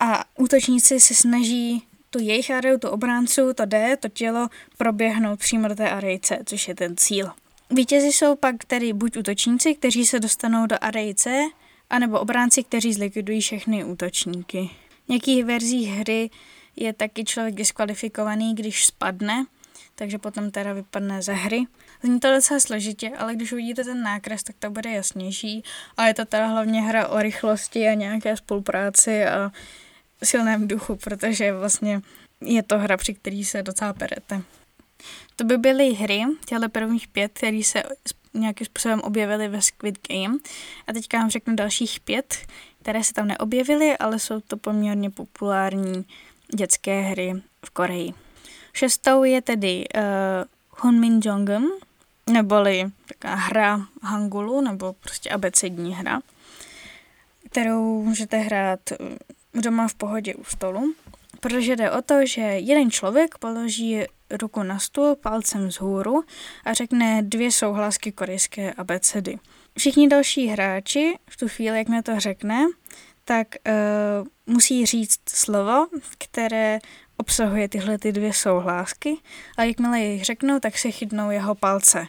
a 0.00 0.24
útočníci 0.38 1.00
se 1.00 1.14
snaží 1.14 1.82
tu 2.10 2.18
jejich 2.18 2.50
areu, 2.50 2.78
tu 2.78 2.88
obránců, 2.88 3.54
to 3.54 3.64
D, 3.64 3.96
to 3.96 4.08
tělo 4.08 4.48
proběhnout 4.76 5.38
přímo 5.38 5.68
do 5.68 5.74
té 5.74 5.90
arey 5.90 6.18
C, 6.18 6.38
což 6.44 6.68
je 6.68 6.74
ten 6.74 6.96
cíl. 6.96 7.30
Vítězi 7.70 8.06
jsou 8.06 8.36
pak 8.36 8.64
tedy 8.64 8.92
buď 8.92 9.16
útočníci, 9.16 9.74
kteří 9.74 10.06
se 10.06 10.20
dostanou 10.20 10.66
do 10.66 10.76
arey 10.80 11.14
C, 11.14 11.40
anebo 11.90 12.20
obránci, 12.20 12.64
kteří 12.64 12.92
zlikvidují 12.92 13.40
všechny 13.40 13.84
útočníky. 13.84 14.70
V 15.04 15.08
nějakých 15.08 15.44
verzích 15.44 15.88
hry 15.88 16.30
je 16.76 16.92
taky 16.92 17.24
člověk 17.24 17.54
diskvalifikovaný, 17.54 18.54
když 18.54 18.86
spadne, 18.86 19.46
takže 19.98 20.18
potom 20.18 20.50
teda 20.50 20.72
vypadne 20.72 21.22
ze 21.22 21.32
hry. 21.32 21.66
Zní 22.02 22.20
to 22.20 22.34
docela 22.34 22.60
složitě, 22.60 23.10
ale 23.18 23.34
když 23.34 23.52
uvidíte 23.52 23.84
ten 23.84 24.02
nákres, 24.02 24.42
tak 24.42 24.56
to 24.58 24.70
bude 24.70 24.90
jasnější. 24.90 25.62
A 25.96 26.06
je 26.06 26.14
to 26.14 26.24
teda 26.24 26.46
hlavně 26.46 26.82
hra 26.82 27.08
o 27.08 27.18
rychlosti 27.18 27.88
a 27.88 27.94
nějaké 27.94 28.36
spolupráci 28.36 29.24
a 29.24 29.52
silném 30.22 30.68
duchu, 30.68 30.96
protože 30.96 31.52
vlastně 31.52 32.00
je 32.40 32.62
to 32.62 32.78
hra, 32.78 32.96
při 32.96 33.14
který 33.14 33.44
se 33.44 33.62
docela 33.62 33.92
perete. 33.92 34.42
To 35.36 35.44
by 35.44 35.58
byly 35.58 35.94
hry, 35.94 36.22
těhle 36.46 36.68
prvních 36.68 37.08
pět, 37.08 37.32
které 37.32 37.62
se 37.62 37.82
nějakým 38.34 38.66
způsobem 38.66 39.00
objevily 39.00 39.48
ve 39.48 39.62
Squid 39.62 39.98
Game. 40.08 40.38
A 40.86 40.92
teďka 40.92 41.18
vám 41.18 41.30
řeknu 41.30 41.56
dalších 41.56 42.00
pět, 42.00 42.36
které 42.82 43.04
se 43.04 43.12
tam 43.12 43.28
neobjevily, 43.28 43.96
ale 43.96 44.18
jsou 44.18 44.40
to 44.40 44.56
poměrně 44.56 45.10
populární 45.10 46.04
dětské 46.54 47.00
hry 47.00 47.42
v 47.66 47.70
Koreji. 47.70 48.14
Šestou 48.78 49.24
je 49.24 49.42
tedy 49.42 49.84
uh, 49.96 50.02
Hunmin 50.70 51.20
Jongum, 51.24 51.72
neboli 52.30 52.84
taková 53.06 53.34
hra 53.34 53.86
Hangulu, 54.02 54.60
nebo 54.60 54.92
prostě 54.92 55.30
abecední 55.30 55.94
hra, 55.94 56.20
kterou 57.50 58.02
můžete 58.02 58.36
hrát 58.36 58.80
eh, 58.92 58.96
doma 59.54 59.88
v 59.88 59.94
pohodě 59.94 60.34
u 60.34 60.44
stolu, 60.44 60.94
protože 61.40 61.76
jde 61.76 61.90
o 61.90 62.02
to, 62.02 62.26
že 62.26 62.40
jeden 62.40 62.90
člověk 62.90 63.38
položí 63.38 64.00
ruku 64.30 64.62
na 64.62 64.78
stůl 64.78 65.16
palcem 65.16 65.68
vzhůru 65.68 66.24
a 66.64 66.72
řekne 66.72 67.22
dvě 67.22 67.52
souhlasky 67.52 68.12
korejské 68.12 68.72
abecedy. 68.72 69.38
Všichni 69.78 70.08
další 70.08 70.46
hráči 70.46 71.18
v 71.30 71.36
tu 71.36 71.48
chvíli, 71.48 71.78
jak 71.78 71.88
mi 71.88 72.02
to 72.02 72.20
řekne, 72.20 72.66
tak 73.24 73.48
uh, 73.66 74.54
musí 74.54 74.86
říct 74.86 75.20
slovo, 75.28 75.86
které 76.18 76.78
obsahuje 77.18 77.68
tyhle 77.68 77.98
ty 77.98 78.12
dvě 78.12 78.32
souhlásky 78.32 79.16
a 79.56 79.64
jakmile 79.64 80.00
jich 80.00 80.24
řeknou, 80.24 80.60
tak 80.60 80.78
si 80.78 80.92
chytnou 80.92 81.30
jeho 81.30 81.54
palce. 81.54 82.06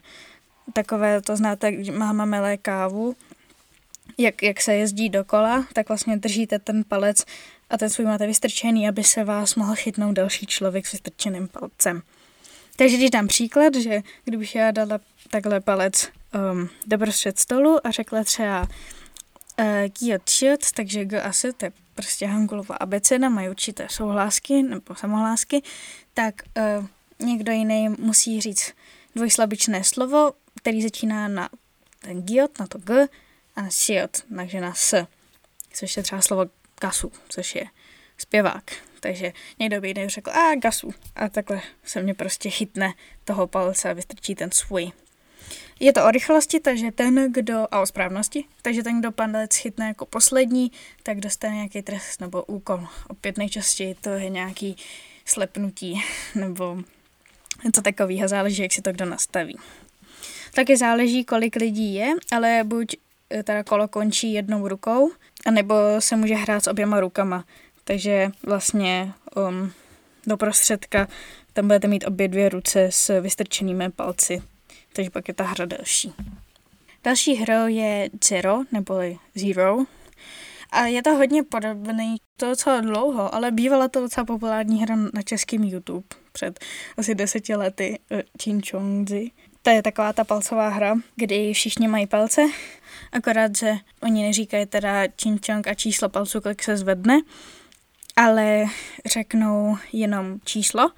Takové, 0.74 1.22
to 1.22 1.36
znáte, 1.36 1.72
když 1.72 1.90
máma 1.90 2.26
melé 2.26 2.58
kávu, 2.58 3.16
jak, 4.18 4.44
jak 4.44 4.62
se 4.62 4.76
jezdí 4.76 5.10
dokola, 5.10 5.66
tak 5.74 5.90
vlastně 5.90 6.18
držíte 6.18 6.60
ten 6.60 6.84
palec 6.84 7.26
a 7.70 7.78
ten 7.78 7.90
svůj 7.90 8.06
máte 8.06 8.28
vystrčený, 8.28 8.88
aby 8.88 9.04
se 9.04 9.24
vás 9.24 9.56
mohl 9.56 9.76
chytnout 9.76 10.16
další 10.16 10.46
člověk 10.46 10.88
s 10.88 10.92
vystrčeným 10.92 11.48
palcem. 11.48 12.02
Takže 12.76 12.98
když 12.98 13.10
dám 13.10 13.28
příklad, 13.28 13.76
že 13.76 14.02
kdybych 14.24 14.56
já 14.56 14.72
dala 14.72 15.00
takhle 15.30 15.60
palec 15.60 16.10
um, 16.52 16.70
do 16.88 16.98
prostřed 16.98 17.40
stolu 17.40 17.88
a 17.88 17.92
řekla 17.92 18.24
třeba 18.24 18.68
uh, 19.60 20.18
takže 20.76 21.06
G 21.06 21.22
a 21.22 21.32
S, 21.32 21.54
to 21.58 21.66
je 21.66 21.72
prostě 22.00 22.28
Hangulova 22.28 22.76
abeceda, 22.76 23.30
mají 23.30 23.50
určité 23.50 23.88
souhlásky 23.90 24.64
nebo 24.64 24.96
samohlásky, 24.96 25.62
tak 26.14 26.36
uh, 26.80 26.86
někdo 27.28 27.52
jiný 27.52 27.90
musí 27.90 28.42
říct 28.42 28.74
dvojslabičné 29.16 29.84
slovo, 29.84 30.32
který 30.56 30.82
začíná 30.82 31.28
na 31.28 31.50
ten 32.00 32.22
giot, 32.22 32.60
na 32.60 32.68
to 32.68 32.78
G, 32.78 33.08
a 33.56 33.62
na 33.62 33.70
siot, 33.70 34.18
takže 34.36 34.62
na 34.62 34.74
S, 34.74 35.06
což 35.74 35.98
je 35.98 36.04
třeba 36.04 36.22
slovo 36.22 36.46
gasu, 36.82 37.12
což 37.30 37.56
je 37.56 37.66
zpěvák. 38.18 38.72
Takže 39.00 39.34
někdo 39.60 39.82
by 39.82 39.88
jiný 39.88 40.10
řekl, 40.10 40.32
a 40.32 40.56
gasu. 40.56 40.94
A 41.16 41.30
takhle 41.30 41.62
se 41.84 42.02
mě 42.02 42.14
prostě 42.14 42.50
chytne 42.50 42.94
toho 43.24 43.48
palce 43.48 43.90
a 43.90 43.94
vystrčí 43.94 44.36
ten 44.36 44.52
svůj. 44.52 44.92
Je 45.80 45.94
to 45.94 46.06
o 46.06 46.12
rychlosti, 46.12 46.60
takže 46.60 46.92
ten, 46.92 47.32
kdo, 47.34 47.68
a 47.72 47.82
o 47.82 47.86
správnosti, 47.86 48.46
takže 48.62 48.84
ten, 48.84 49.00
kdo 49.00 49.12
palec 49.12 49.56
chytne 49.56 49.88
jako 49.88 50.06
poslední, 50.06 50.72
tak 51.04 51.20
dostane 51.20 51.56
nějaký 51.56 51.82
trest 51.82 52.22
nebo 52.22 52.44
úkol. 52.44 52.88
Opět 53.08 53.38
nejčastěji 53.38 53.96
to 53.96 54.10
je 54.10 54.30
nějaký 54.30 54.76
slepnutí 55.26 56.04
nebo 56.36 56.78
něco 57.64 57.82
takového, 57.82 58.28
záleží, 58.28 58.62
jak 58.62 58.72
si 58.72 58.82
to 58.82 58.92
kdo 58.92 59.06
nastaví. 59.06 59.58
Taky 60.54 60.78
záleží, 60.78 61.26
kolik 61.26 61.56
lidí 61.56 61.94
je, 61.94 62.14
ale 62.32 62.62
buď 62.64 62.96
eh, 63.30 63.44
teda 63.44 63.64
kolo 63.64 63.88
končí 63.88 64.34
jednou 64.34 64.68
rukou, 64.68 65.12
anebo 65.46 65.76
se 66.00 66.16
může 66.16 66.36
hrát 66.36 66.64
s 66.64 66.68
oběma 66.68 67.00
rukama. 67.00 67.46
Takže 67.84 68.32
vlastně 68.44 69.14
um, 69.36 69.72
do 70.28 70.38
prostředka 70.38 71.08
tam 71.54 71.68
budete 71.68 71.88
mít 71.88 72.08
obě 72.08 72.28
dvě 72.28 72.50
ruce 72.50 72.88
s 72.92 73.22
vystrčenými 73.22 73.92
palci 73.92 74.42
takže 75.00 75.10
pak 75.10 75.28
je 75.28 75.34
ta 75.34 75.44
hra 75.44 75.66
delší. 75.66 76.14
Další 77.04 77.36
hrou 77.36 77.68
je 77.68 78.10
Zero, 78.24 78.64
neboli 78.72 79.18
Zero. 79.36 79.78
A 80.72 80.86
je 80.86 81.04
to 81.04 81.16
hodně 81.16 81.44
podobný, 81.44 82.18
to 82.38 82.46
docela 82.46 82.82
dlouho, 82.82 83.36
ale 83.36 83.52
bývala 83.52 83.88
to 83.88 84.02
docela 84.02 84.26
populární 84.26 84.82
hra 84.82 84.96
na 84.96 85.22
českém 85.22 85.64
YouTube 85.64 86.08
před 86.32 86.60
asi 86.98 87.16
deseti 87.16 87.56
lety, 87.56 88.00
Chin 88.44 88.62
Chongzi. 88.62 89.32
To 89.62 89.70
je 89.70 89.82
taková 89.82 90.14
ta 90.14 90.24
palcová 90.24 90.70
hra, 90.70 90.96
kdy 91.16 91.54
všichni 91.54 91.88
mají 91.88 92.08
palce, 92.08 92.42
akorát, 93.12 93.58
že 93.58 93.74
oni 94.02 94.24
neříkají 94.24 94.66
teda 94.66 95.08
činčong 95.08 95.68
a 95.68 95.74
číslo 95.74 96.10
palců, 96.10 96.42
kolik 96.42 96.64
se 96.64 96.78
zvedne, 96.78 97.22
ale 98.16 98.66
řeknou 99.06 99.78
jenom 99.94 100.40
číslo, 100.44 100.92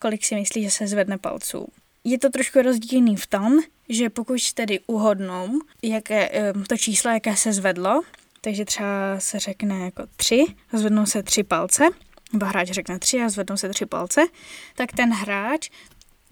kolik 0.00 0.24
si 0.24 0.34
myslí, 0.34 0.62
že 0.62 0.70
se 0.70 0.86
zvedne 0.86 1.18
palců. 1.18 1.68
Je 2.08 2.18
to 2.18 2.30
trošku 2.30 2.62
rozdílný 2.62 3.16
v 3.16 3.26
tom, 3.26 3.58
že 3.88 4.10
pokud 4.10 4.52
tedy 4.52 4.80
uhodnou, 4.86 5.58
jaké, 5.82 6.52
to 6.68 6.76
číslo, 6.76 7.10
jaké 7.10 7.36
se 7.36 7.52
zvedlo, 7.52 8.02
takže 8.40 8.64
třeba 8.64 8.88
se 9.18 9.38
řekne 9.38 9.78
jako 9.78 10.02
tři, 10.16 10.44
zvednou 10.72 11.06
se 11.06 11.22
tři 11.22 11.42
palce, 11.42 11.88
nebo 12.32 12.46
hráč 12.46 12.70
řekne 12.70 12.98
tři 12.98 13.22
a 13.22 13.28
zvednou 13.28 13.56
se 13.56 13.68
tři 13.68 13.86
palce, 13.86 14.26
tak 14.74 14.92
ten 14.92 15.12
hráč 15.12 15.70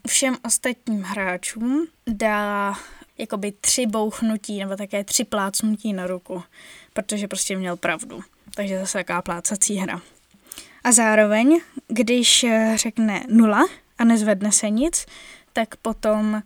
všem 0.08 0.36
ostatním 0.44 1.02
hráčům 1.02 1.86
dá 2.06 2.74
jakoby 3.18 3.52
tři 3.60 3.86
bouchnutí 3.86 4.58
nebo 4.58 4.76
také 4.76 5.04
tři 5.04 5.24
plácnutí 5.24 5.92
na 5.92 6.06
ruku, 6.06 6.42
protože 6.92 7.28
prostě 7.28 7.56
měl 7.56 7.76
pravdu. 7.76 8.20
Takže 8.54 8.78
zase 8.78 8.98
taková 8.98 9.22
plácací 9.22 9.76
hra. 9.76 10.02
A 10.84 10.92
zároveň, 10.92 11.60
když 11.88 12.46
řekne 12.74 13.24
nula 13.28 13.66
a 13.98 14.04
nezvedne 14.04 14.52
se 14.52 14.70
nic, 14.70 15.06
tak 15.54 15.76
potom 15.76 16.42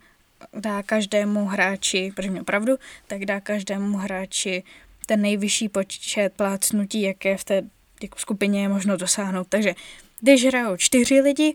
dá 0.53 0.83
každému 0.83 1.45
hráči, 1.45 2.13
protože 2.17 2.31
měl 2.31 2.45
pravdu, 2.45 2.77
tak 3.07 3.25
dá 3.25 3.41
každému 3.41 3.97
hráči 3.97 4.63
ten 5.07 5.23
nejvyšší 5.23 5.69
počet 5.69 6.33
plácnutí, 6.37 7.03
jaké 7.03 7.37
v 7.37 7.45
té 7.45 7.63
jako 8.03 8.19
skupině 8.19 8.63
je 8.63 8.69
možno 8.69 8.97
dosáhnout. 8.97 9.47
Takže 9.49 9.75
když 10.21 10.47
hrajou 10.47 10.77
čtyři 10.77 11.21
lidi, 11.21 11.55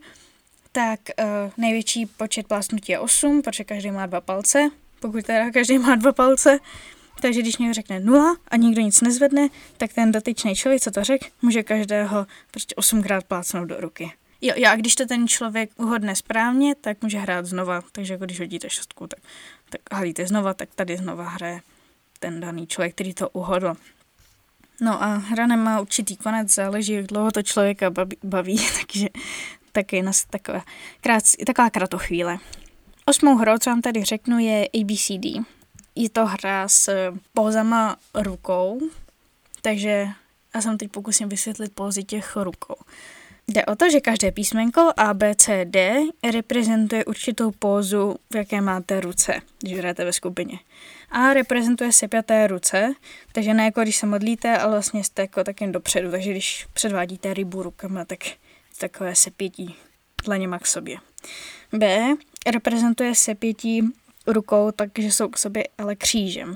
tak 0.71 0.99
uh, 1.19 1.51
největší 1.57 2.05
počet 2.05 2.47
plácnutí 2.47 2.91
je 2.91 2.99
8, 2.99 3.41
protože 3.41 3.63
každý 3.63 3.91
má 3.91 4.05
dva 4.05 4.21
palce, 4.21 4.69
pokud 4.99 5.25
teda 5.25 5.51
každý 5.51 5.77
má 5.77 5.95
dva 5.95 6.11
palce. 6.11 6.59
Takže 7.21 7.41
když 7.41 7.57
někdo 7.57 7.73
řekne 7.73 7.99
nula 7.99 8.37
a 8.47 8.57
nikdo 8.57 8.81
nic 8.81 9.01
nezvedne, 9.01 9.49
tak 9.77 9.93
ten 9.93 10.11
dotyčný 10.11 10.55
člověk, 10.55 10.81
co 10.81 10.91
to 10.91 11.03
řekl, 11.03 11.27
může 11.41 11.63
každého 11.63 12.27
prostě 12.51 12.75
osmkrát 12.75 13.23
plácnout 13.23 13.67
do 13.67 13.79
ruky. 13.79 14.11
Jo, 14.45 14.71
a 14.71 14.75
když 14.75 14.95
to 14.95 15.05
ten 15.05 15.27
člověk 15.27 15.69
uhodne 15.77 16.15
správně, 16.15 16.75
tak 16.75 17.01
může 17.01 17.17
hrát 17.17 17.45
znova. 17.45 17.81
Takže 17.91 18.13
jako 18.13 18.25
když 18.25 18.39
hodíte 18.39 18.69
šestku, 18.69 19.07
tak, 19.07 19.19
tak 19.69 19.81
halíte 19.91 20.27
znova, 20.27 20.53
tak 20.53 20.69
tady 20.75 20.97
znova 20.97 21.29
hraje 21.29 21.61
ten 22.19 22.39
daný 22.39 22.67
člověk, 22.67 22.93
který 22.93 23.13
to 23.13 23.29
uhodl. 23.29 23.73
No 24.81 25.03
a 25.03 25.05
hra 25.05 25.47
nemá 25.47 25.81
určitý 25.81 26.17
konec, 26.17 26.53
záleží, 26.53 26.93
jak 26.93 27.05
dlouho 27.05 27.31
to 27.31 27.43
člověka 27.43 27.91
baví, 28.23 28.67
takže 28.79 29.07
taky 29.71 30.01
nás 30.01 30.25
taková, 30.25 30.63
krát, 31.01 31.23
taková 31.45 31.69
kratochvíle. 31.69 32.37
Osmou 33.05 33.35
hrou, 33.35 33.57
co 33.57 33.69
vám 33.69 33.81
tady 33.81 34.03
řeknu, 34.03 34.39
je 34.39 34.67
ABCD. 34.81 35.45
Je 35.95 36.09
to 36.09 36.25
hra 36.25 36.67
s 36.67 37.11
pózama 37.33 37.95
rukou, 38.13 38.81
takže 39.61 40.07
já 40.55 40.61
jsem 40.61 40.77
teď 40.77 40.91
pokusím 40.91 41.29
vysvětlit 41.29 41.75
pózy 41.75 42.03
těch 42.03 42.35
rukou. 42.35 42.75
Jde 43.47 43.65
o 43.65 43.75
to, 43.75 43.89
že 43.89 43.99
každé 43.99 44.31
písmenko 44.31 44.91
A, 44.97 45.13
B, 45.13 45.35
C, 45.35 45.65
D 45.65 46.01
reprezentuje 46.31 47.05
určitou 47.05 47.51
pózu, 47.51 48.15
v 48.33 48.35
jaké 48.35 48.61
máte 48.61 49.01
ruce, 49.01 49.41
když 49.59 49.77
hrajete 49.77 50.05
ve 50.05 50.13
skupině. 50.13 50.59
A 51.09 51.33
reprezentuje 51.33 51.93
sepjaté 51.93 52.47
ruce, 52.47 52.93
takže 53.31 53.53
ne 53.53 53.65
jako 53.65 53.81
když 53.81 53.95
se 53.95 54.05
modlíte, 54.05 54.57
ale 54.57 54.71
vlastně 54.71 55.03
jste 55.03 55.21
jako 55.21 55.43
takým 55.43 55.71
dopředu, 55.71 56.11
takže 56.11 56.31
když 56.31 56.67
předvádíte 56.73 57.33
rybu 57.33 57.63
rukama, 57.63 58.05
tak 58.05 58.19
takové 58.77 59.15
sepětí 59.15 59.75
dlaněma 60.25 60.59
k 60.59 60.67
sobě. 60.67 60.97
B 61.73 62.13
reprezentuje 62.51 63.15
sepětí 63.15 63.83
rukou, 64.27 64.71
takže 64.71 65.11
jsou 65.11 65.27
k 65.27 65.37
sobě 65.37 65.63
ale 65.77 65.95
křížem. 65.95 66.55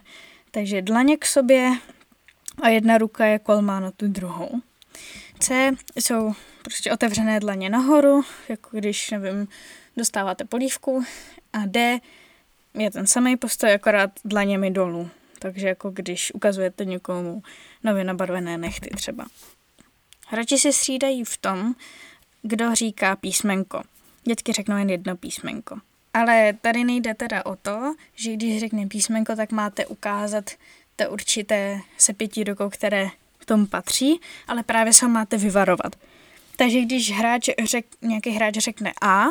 Takže 0.51 0.82
dlaně 0.82 1.17
k 1.17 1.25
sobě 1.25 1.72
a 2.62 2.70
jedna 2.70 2.98
ruka 2.98 3.25
je 3.25 3.39
kolmá 3.39 3.80
na 3.80 3.91
tu 3.91 4.08
druhou. 4.08 4.50
C 5.39 5.71
jsou 5.95 6.34
prostě 6.62 6.91
otevřené 6.91 7.39
dlaně 7.39 7.69
nahoru, 7.69 8.23
jako 8.50 8.69
když, 8.71 9.12
nevím, 9.12 9.47
dostáváte 9.97 10.45
polívku. 10.45 11.04
A 11.54 11.65
D 11.65 12.00
je 12.73 12.91
ten 12.91 13.08
samý 13.08 13.38
postoj, 13.38 13.73
akorát 13.73 14.12
dlaněmi 14.26 14.71
dolů. 14.71 15.10
Takže 15.39 15.67
jako 15.67 15.89
když 15.89 16.34
ukazujete 16.34 16.86
někomu 16.86 17.43
nově 17.84 18.04
nabarvené 18.04 18.58
nechty 18.58 18.89
třeba. 18.89 19.26
Hráči 20.28 20.58
se 20.58 20.73
střídají 20.73 21.23
v 21.23 21.38
tom, 21.38 21.76
kdo 22.41 22.76
říká 22.76 23.15
písmenko. 23.15 23.82
Dětky 24.23 24.54
řeknou 24.54 24.78
jen 24.78 24.89
jedno 24.89 25.17
písmenko. 25.17 25.80
Ale 26.13 26.54
tady 26.62 26.84
nejde 26.84 27.13
teda 27.13 27.45
o 27.45 27.56
to, 27.56 27.95
že 28.15 28.34
když 28.34 28.60
řekne 28.60 28.88
písmenko, 28.88 29.36
tak 29.36 29.52
máte 29.52 29.86
ukázat 29.86 30.50
to 30.95 31.10
určité 31.10 31.80
sepětí 31.97 32.43
rukou, 32.43 32.69
které 32.69 33.10
tomu 33.47 33.65
patří, 33.65 34.19
ale 34.47 34.63
právě 34.63 34.93
se 34.93 35.07
máte 35.07 35.38
vyvarovat. 35.38 35.95
Takže 36.55 36.81
když 36.81 37.12
hráč 37.12 37.49
řek, 37.63 37.86
nějaký 38.01 38.29
hráč 38.29 38.53
řekne 38.57 38.91
A, 39.01 39.25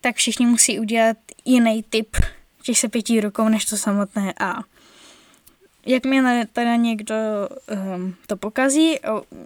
tak 0.00 0.16
všichni 0.16 0.46
musí 0.46 0.80
udělat 0.80 1.16
jiný 1.44 1.82
typ 1.82 2.16
těch 2.62 2.78
sepětí 2.78 3.20
rukou, 3.20 3.48
než 3.48 3.64
to 3.64 3.76
samotné 3.76 4.34
A. 4.40 4.62
Jakmile 5.86 6.46
teda 6.52 6.76
někdo 6.76 7.14
um, 7.94 8.14
to 8.26 8.36
pokazí, 8.36 8.98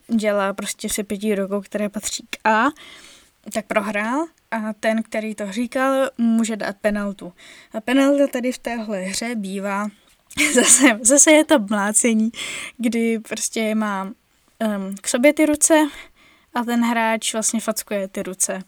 dělá 0.09 0.53
prostě 0.53 0.89
sepětí 0.89 1.35
rukou, 1.35 1.61
které 1.61 1.89
patří 1.89 2.27
k 2.31 2.49
A, 2.49 2.67
tak 3.53 3.67
prohrál 3.67 4.27
a 4.51 4.73
ten, 4.73 5.03
který 5.03 5.35
to 5.35 5.53
říkal, 5.53 6.11
může 6.19 6.57
dát 6.57 6.77
penaltu. 6.81 7.33
A 7.73 7.81
penalta 7.81 8.27
tady 8.27 8.53
v 8.53 8.59
téhle 8.59 9.01
hře 9.01 9.35
bývá, 9.35 9.89
zase, 10.55 10.99
zase 11.03 11.33
je 11.33 11.45
to 11.45 11.59
mlácení, 11.59 12.31
kdy 12.77 13.19
prostě 13.19 13.75
má 13.75 14.05
um, 14.05 14.97
k 15.01 15.09
sobě 15.09 15.33
ty 15.33 15.47
ruce 15.47 15.75
a 16.55 16.65
ten 16.65 16.85
hráč 16.85 17.33
vlastně 17.33 17.61
fackuje 17.61 18.09
ty 18.09 18.23
ruce. 18.23 18.63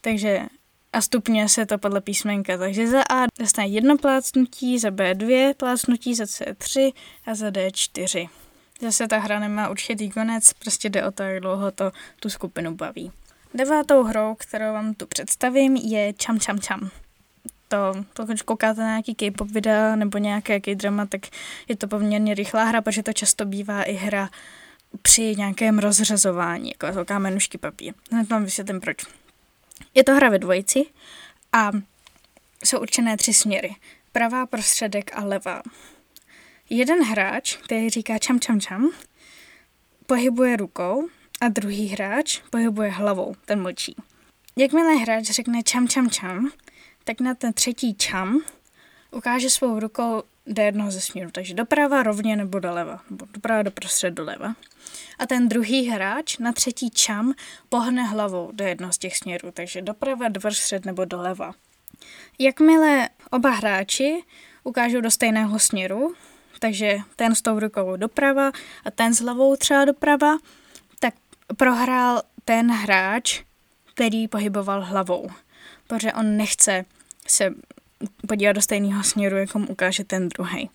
Takže 0.00 0.46
a 0.92 1.00
stupně 1.00 1.48
se 1.48 1.66
to 1.66 1.78
podle 1.78 2.00
písmenka. 2.00 2.58
Takže 2.58 2.86
za 2.86 3.02
A 3.10 3.26
dostane 3.38 3.68
jedno 3.68 3.98
plácnutí, 3.98 4.78
za 4.78 4.90
B 4.90 5.14
dvě 5.14 5.54
plácnutí, 5.54 6.14
za 6.14 6.26
C 6.26 6.44
tři 6.58 6.92
a 7.26 7.34
za 7.34 7.50
D 7.50 7.70
čtyři. 7.72 8.28
Zase 8.80 9.08
ta 9.08 9.18
hra 9.18 9.38
nemá 9.38 9.68
určitý 9.68 10.10
konec, 10.10 10.52
prostě 10.52 10.90
jde 10.90 11.06
o 11.06 11.10
to, 11.10 11.22
jak 11.22 11.40
dlouho 11.40 11.70
to 11.70 11.92
tu 12.20 12.30
skupinu 12.30 12.74
baví. 12.74 13.12
Devátou 13.54 14.02
hrou, 14.02 14.34
kterou 14.34 14.72
vám 14.72 14.94
tu 14.94 15.06
představím, 15.06 15.76
je 15.76 16.12
Cham 16.24 16.38
Cham 16.38 16.58
Cham. 16.60 16.90
To, 17.72 18.04
pokud 18.12 18.42
koukáte 18.42 18.80
na 18.80 18.86
nějaký 18.86 19.14
K-pop 19.14 19.50
videa 19.50 19.96
nebo 19.96 20.18
nějaké 20.18 20.60
K-drama, 20.60 21.06
tak 21.06 21.20
je 21.68 21.76
to 21.76 21.88
poměrně 21.88 22.34
rychlá 22.34 22.64
hra, 22.64 22.82
protože 22.82 23.02
to 23.02 23.12
často 23.12 23.44
bývá 23.44 23.82
i 23.82 23.92
hra 23.92 24.30
při 25.02 25.36
nějakém 25.36 25.78
rozřazování, 25.78 26.68
jako 26.68 26.94
velká 26.94 27.18
menušky 27.18 27.58
papír. 27.58 27.94
Hned 28.10 28.28
vám 28.28 28.44
vysvětlím 28.44 28.80
proč. 28.80 28.96
Je 29.94 30.04
to 30.04 30.14
hra 30.14 30.28
ve 30.28 30.38
dvojici 30.38 30.84
a 31.52 31.70
jsou 32.64 32.80
určené 32.80 33.16
tři 33.16 33.34
směry. 33.34 33.74
Pravá, 34.12 34.46
prostředek 34.46 35.10
a 35.14 35.24
levá. 35.24 35.62
Jeden 36.70 37.04
hráč, 37.04 37.56
který 37.56 37.90
říká 37.90 38.18
čam 38.18 38.40
čam 38.40 38.60
čam, 38.60 38.90
pohybuje 40.06 40.56
rukou 40.56 41.08
a 41.40 41.48
druhý 41.48 41.88
hráč 41.88 42.40
pohybuje 42.50 42.90
hlavou, 42.90 43.34
ten 43.44 43.62
mlčí. 43.62 43.96
Jakmile 44.56 44.94
hráč 44.94 45.24
řekne 45.24 45.62
čam 45.62 45.88
čam 45.88 46.10
čam, 46.10 46.50
tak 47.04 47.20
na 47.20 47.34
ten 47.34 47.52
třetí 47.52 47.94
čam 47.94 48.40
ukáže 49.10 49.50
svou 49.50 49.80
rukou 49.80 50.22
do 50.46 50.62
jednoho 50.62 50.90
ze 50.90 51.00
směrů, 51.00 51.30
takže 51.30 51.54
doprava 51.54 52.02
rovně 52.02 52.36
nebo 52.36 52.58
doleva, 52.58 53.00
nebo 53.10 53.26
doprava 53.32 53.62
doprostřed 53.62 54.14
doleva. 54.14 54.54
A 55.18 55.26
ten 55.26 55.48
druhý 55.48 55.88
hráč 55.88 56.38
na 56.38 56.52
třetí 56.52 56.90
čam 56.90 57.34
pohne 57.68 58.04
hlavou 58.04 58.50
do 58.52 58.64
jednoho 58.64 58.92
z 58.92 58.98
těch 58.98 59.16
směrů, 59.16 59.50
takže 59.52 59.82
doprava, 59.82 60.28
doprostřed 60.28 60.84
nebo 60.84 61.04
doleva. 61.04 61.52
Jakmile 62.38 63.08
oba 63.30 63.50
hráči 63.50 64.22
ukážou 64.64 65.00
do 65.00 65.10
stejného 65.10 65.58
směru, 65.58 66.14
takže 66.58 66.98
ten 67.16 67.34
s 67.34 67.42
tou 67.42 67.58
rukou 67.58 67.96
doprava 67.96 68.52
a 68.84 68.90
ten 68.90 69.14
s 69.14 69.20
hlavou 69.20 69.56
třeba 69.56 69.84
doprava, 69.84 70.38
tak 70.98 71.14
prohrál 71.56 72.22
ten 72.44 72.70
hráč, 72.70 73.42
který 73.94 74.28
pohyboval 74.28 74.84
hlavou, 74.84 75.30
protože 75.92 76.12
on 76.12 76.36
nechce 76.36 76.84
se 77.26 77.54
podívat 78.28 78.52
do 78.52 78.62
stejného 78.62 79.04
směru, 79.04 79.36
jako 79.36 79.58
mu 79.58 79.66
ukáže 79.66 80.04
ten 80.04 80.28
druhý. 80.28 80.70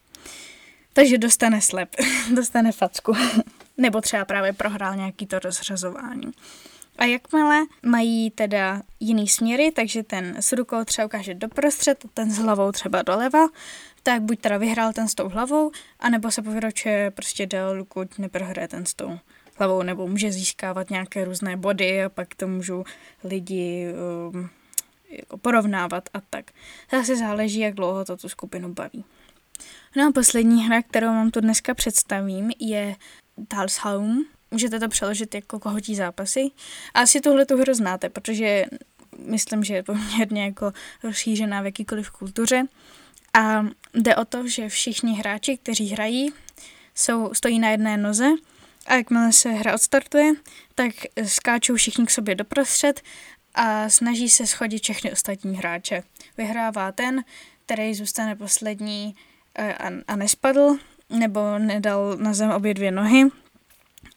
Takže 0.93 1.17
dostane 1.17 1.61
slep, 1.61 1.95
dostane 2.35 2.71
facku. 2.71 3.13
Nebo 3.77 4.01
třeba 4.01 4.25
právě 4.25 4.53
prohrál 4.53 4.95
nějaký 4.95 5.27
to 5.27 5.39
rozřazování. 5.39 6.31
A 6.97 7.05
jakmile 7.05 7.65
mají 7.85 8.31
teda 8.31 8.81
jiný 8.99 9.27
směry, 9.27 9.71
takže 9.71 10.03
ten 10.03 10.35
s 10.39 10.51
rukou 10.51 10.83
třeba 10.83 11.05
ukáže 11.05 11.33
doprostřed, 11.33 12.05
ten 12.13 12.31
s 12.31 12.37
hlavou 12.37 12.71
třeba 12.71 13.01
doleva, 13.01 13.47
tak 14.03 14.21
buď 14.21 14.39
teda 14.39 14.57
vyhrál 14.57 14.93
ten 14.93 15.07
s 15.07 15.15
tou 15.15 15.29
hlavou, 15.29 15.71
anebo 15.99 16.31
se 16.31 16.41
pokročuje 16.41 17.11
prostě 17.11 17.45
dál, 17.45 17.77
dokud 17.77 18.19
neprohraje 18.19 18.67
ten 18.67 18.85
s 18.85 18.93
tou 18.93 19.19
hlavou, 19.57 19.83
nebo 19.83 20.07
může 20.07 20.31
získávat 20.31 20.89
nějaké 20.89 21.25
různé 21.25 21.57
body 21.57 22.03
a 22.03 22.09
pak 22.09 22.35
to 22.35 22.47
můžou 22.47 22.83
lidi 23.23 23.87
um, 24.33 24.49
jako 25.09 25.37
porovnávat 25.37 26.09
a 26.13 26.21
tak. 26.21 26.51
Zase 26.91 27.15
záleží, 27.15 27.59
jak 27.59 27.73
dlouho 27.73 28.05
to 28.05 28.17
tu 28.17 28.29
skupinu 28.29 28.73
baví. 28.73 29.03
No 29.95 30.07
a 30.07 30.11
poslední 30.11 30.65
hra, 30.65 30.81
kterou 30.81 31.07
vám 31.07 31.31
tu 31.31 31.39
dneska 31.39 31.73
představím, 31.73 32.51
je 32.59 32.95
Talshaum. 33.47 34.25
Můžete 34.51 34.79
to 34.79 34.89
přeložit 34.89 35.35
jako 35.35 35.59
kohotí 35.59 35.95
zápasy. 35.95 36.51
A 36.93 36.99
asi 36.99 37.21
tuhle 37.21 37.45
tu 37.45 37.57
hru 37.57 37.73
znáte, 37.73 38.09
protože 38.09 38.65
myslím, 39.17 39.63
že 39.63 39.73
je 39.73 39.83
poměrně 39.83 40.45
jako 40.45 40.73
rozšířená 41.03 41.61
v 41.61 41.65
jakýkoliv 41.65 42.11
kultuře. 42.11 42.63
A 43.33 43.65
jde 43.93 44.15
o 44.15 44.25
to, 44.25 44.47
že 44.47 44.69
všichni 44.69 45.13
hráči, 45.13 45.57
kteří 45.57 45.87
hrají, 45.87 46.33
jsou, 46.95 47.33
stojí 47.33 47.59
na 47.59 47.69
jedné 47.69 47.97
noze 47.97 48.27
a 48.85 48.95
jakmile 48.95 49.33
se 49.33 49.49
hra 49.49 49.73
odstartuje, 49.73 50.33
tak 50.75 50.91
skáčou 51.25 51.75
všichni 51.75 52.05
k 52.05 52.09
sobě 52.09 52.35
doprostřed 52.35 53.01
a 53.57 53.89
snaží 53.89 54.29
se 54.29 54.47
schodit 54.47 54.83
všechny 54.83 55.11
ostatní 55.11 55.57
hráče. 55.57 56.03
Vyhrává 56.37 56.91
ten, 56.91 57.23
který 57.65 57.95
zůstane 57.95 58.35
poslední 58.35 59.15
eh, 59.55 59.73
a, 59.73 59.89
a 60.07 60.15
nespadl, 60.15 60.77
nebo 61.09 61.59
nedal 61.59 62.17
na 62.17 62.33
zem 62.33 62.51
obě 62.51 62.73
dvě 62.73 62.91
nohy 62.91 63.23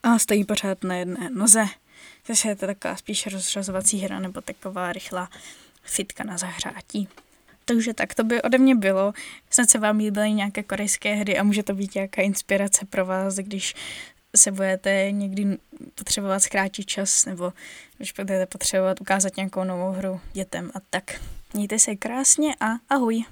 a 0.03 0.19
stojí 0.19 0.45
pořád 0.45 0.85
na 0.85 0.95
jedné 0.95 1.31
noze. 1.31 1.65
Zase 2.27 2.49
je 2.49 2.57
to 2.57 2.67
taková 2.67 2.97
spíš 2.97 3.27
rozřazovací 3.27 3.99
hra 3.99 4.21
nebo 4.21 4.41
taková 4.41 4.93
rychlá 4.93 5.31
fitka 5.83 6.25
na 6.25 6.39
zahřátí. 6.39 7.09
Takže 7.65 7.95
tak 7.95 8.15
to 8.15 8.25
by 8.25 8.43
ode 8.43 8.59
mě 8.59 8.75
bylo. 8.75 9.13
Snad 9.51 9.71
se 9.71 9.79
vám 9.79 9.99
líbily 9.99 10.33
nějaké 10.33 10.63
korejské 10.63 11.15
hry 11.15 11.39
a 11.39 11.43
může 11.43 11.63
to 11.63 11.75
být 11.75 11.95
nějaká 11.95 12.23
inspirace 12.23 12.87
pro 12.87 13.07
vás, 13.07 13.37
když 13.37 13.75
se 14.37 14.53
budete 14.53 15.11
někdy 15.11 15.59
potřebovat 15.95 16.41
zkrátit 16.41 16.85
čas 16.85 17.27
nebo 17.27 17.53
když 17.97 18.13
budete 18.13 18.47
potřebovat 18.47 19.01
ukázat 19.01 19.37
nějakou 19.37 19.65
novou 19.65 19.91
hru 19.91 20.21
dětem 20.33 20.71
a 20.75 20.79
tak. 20.91 21.21
Mějte 21.55 21.79
se 21.79 21.97
krásně 21.97 22.55
a 22.61 22.67
ahoj! 22.89 23.25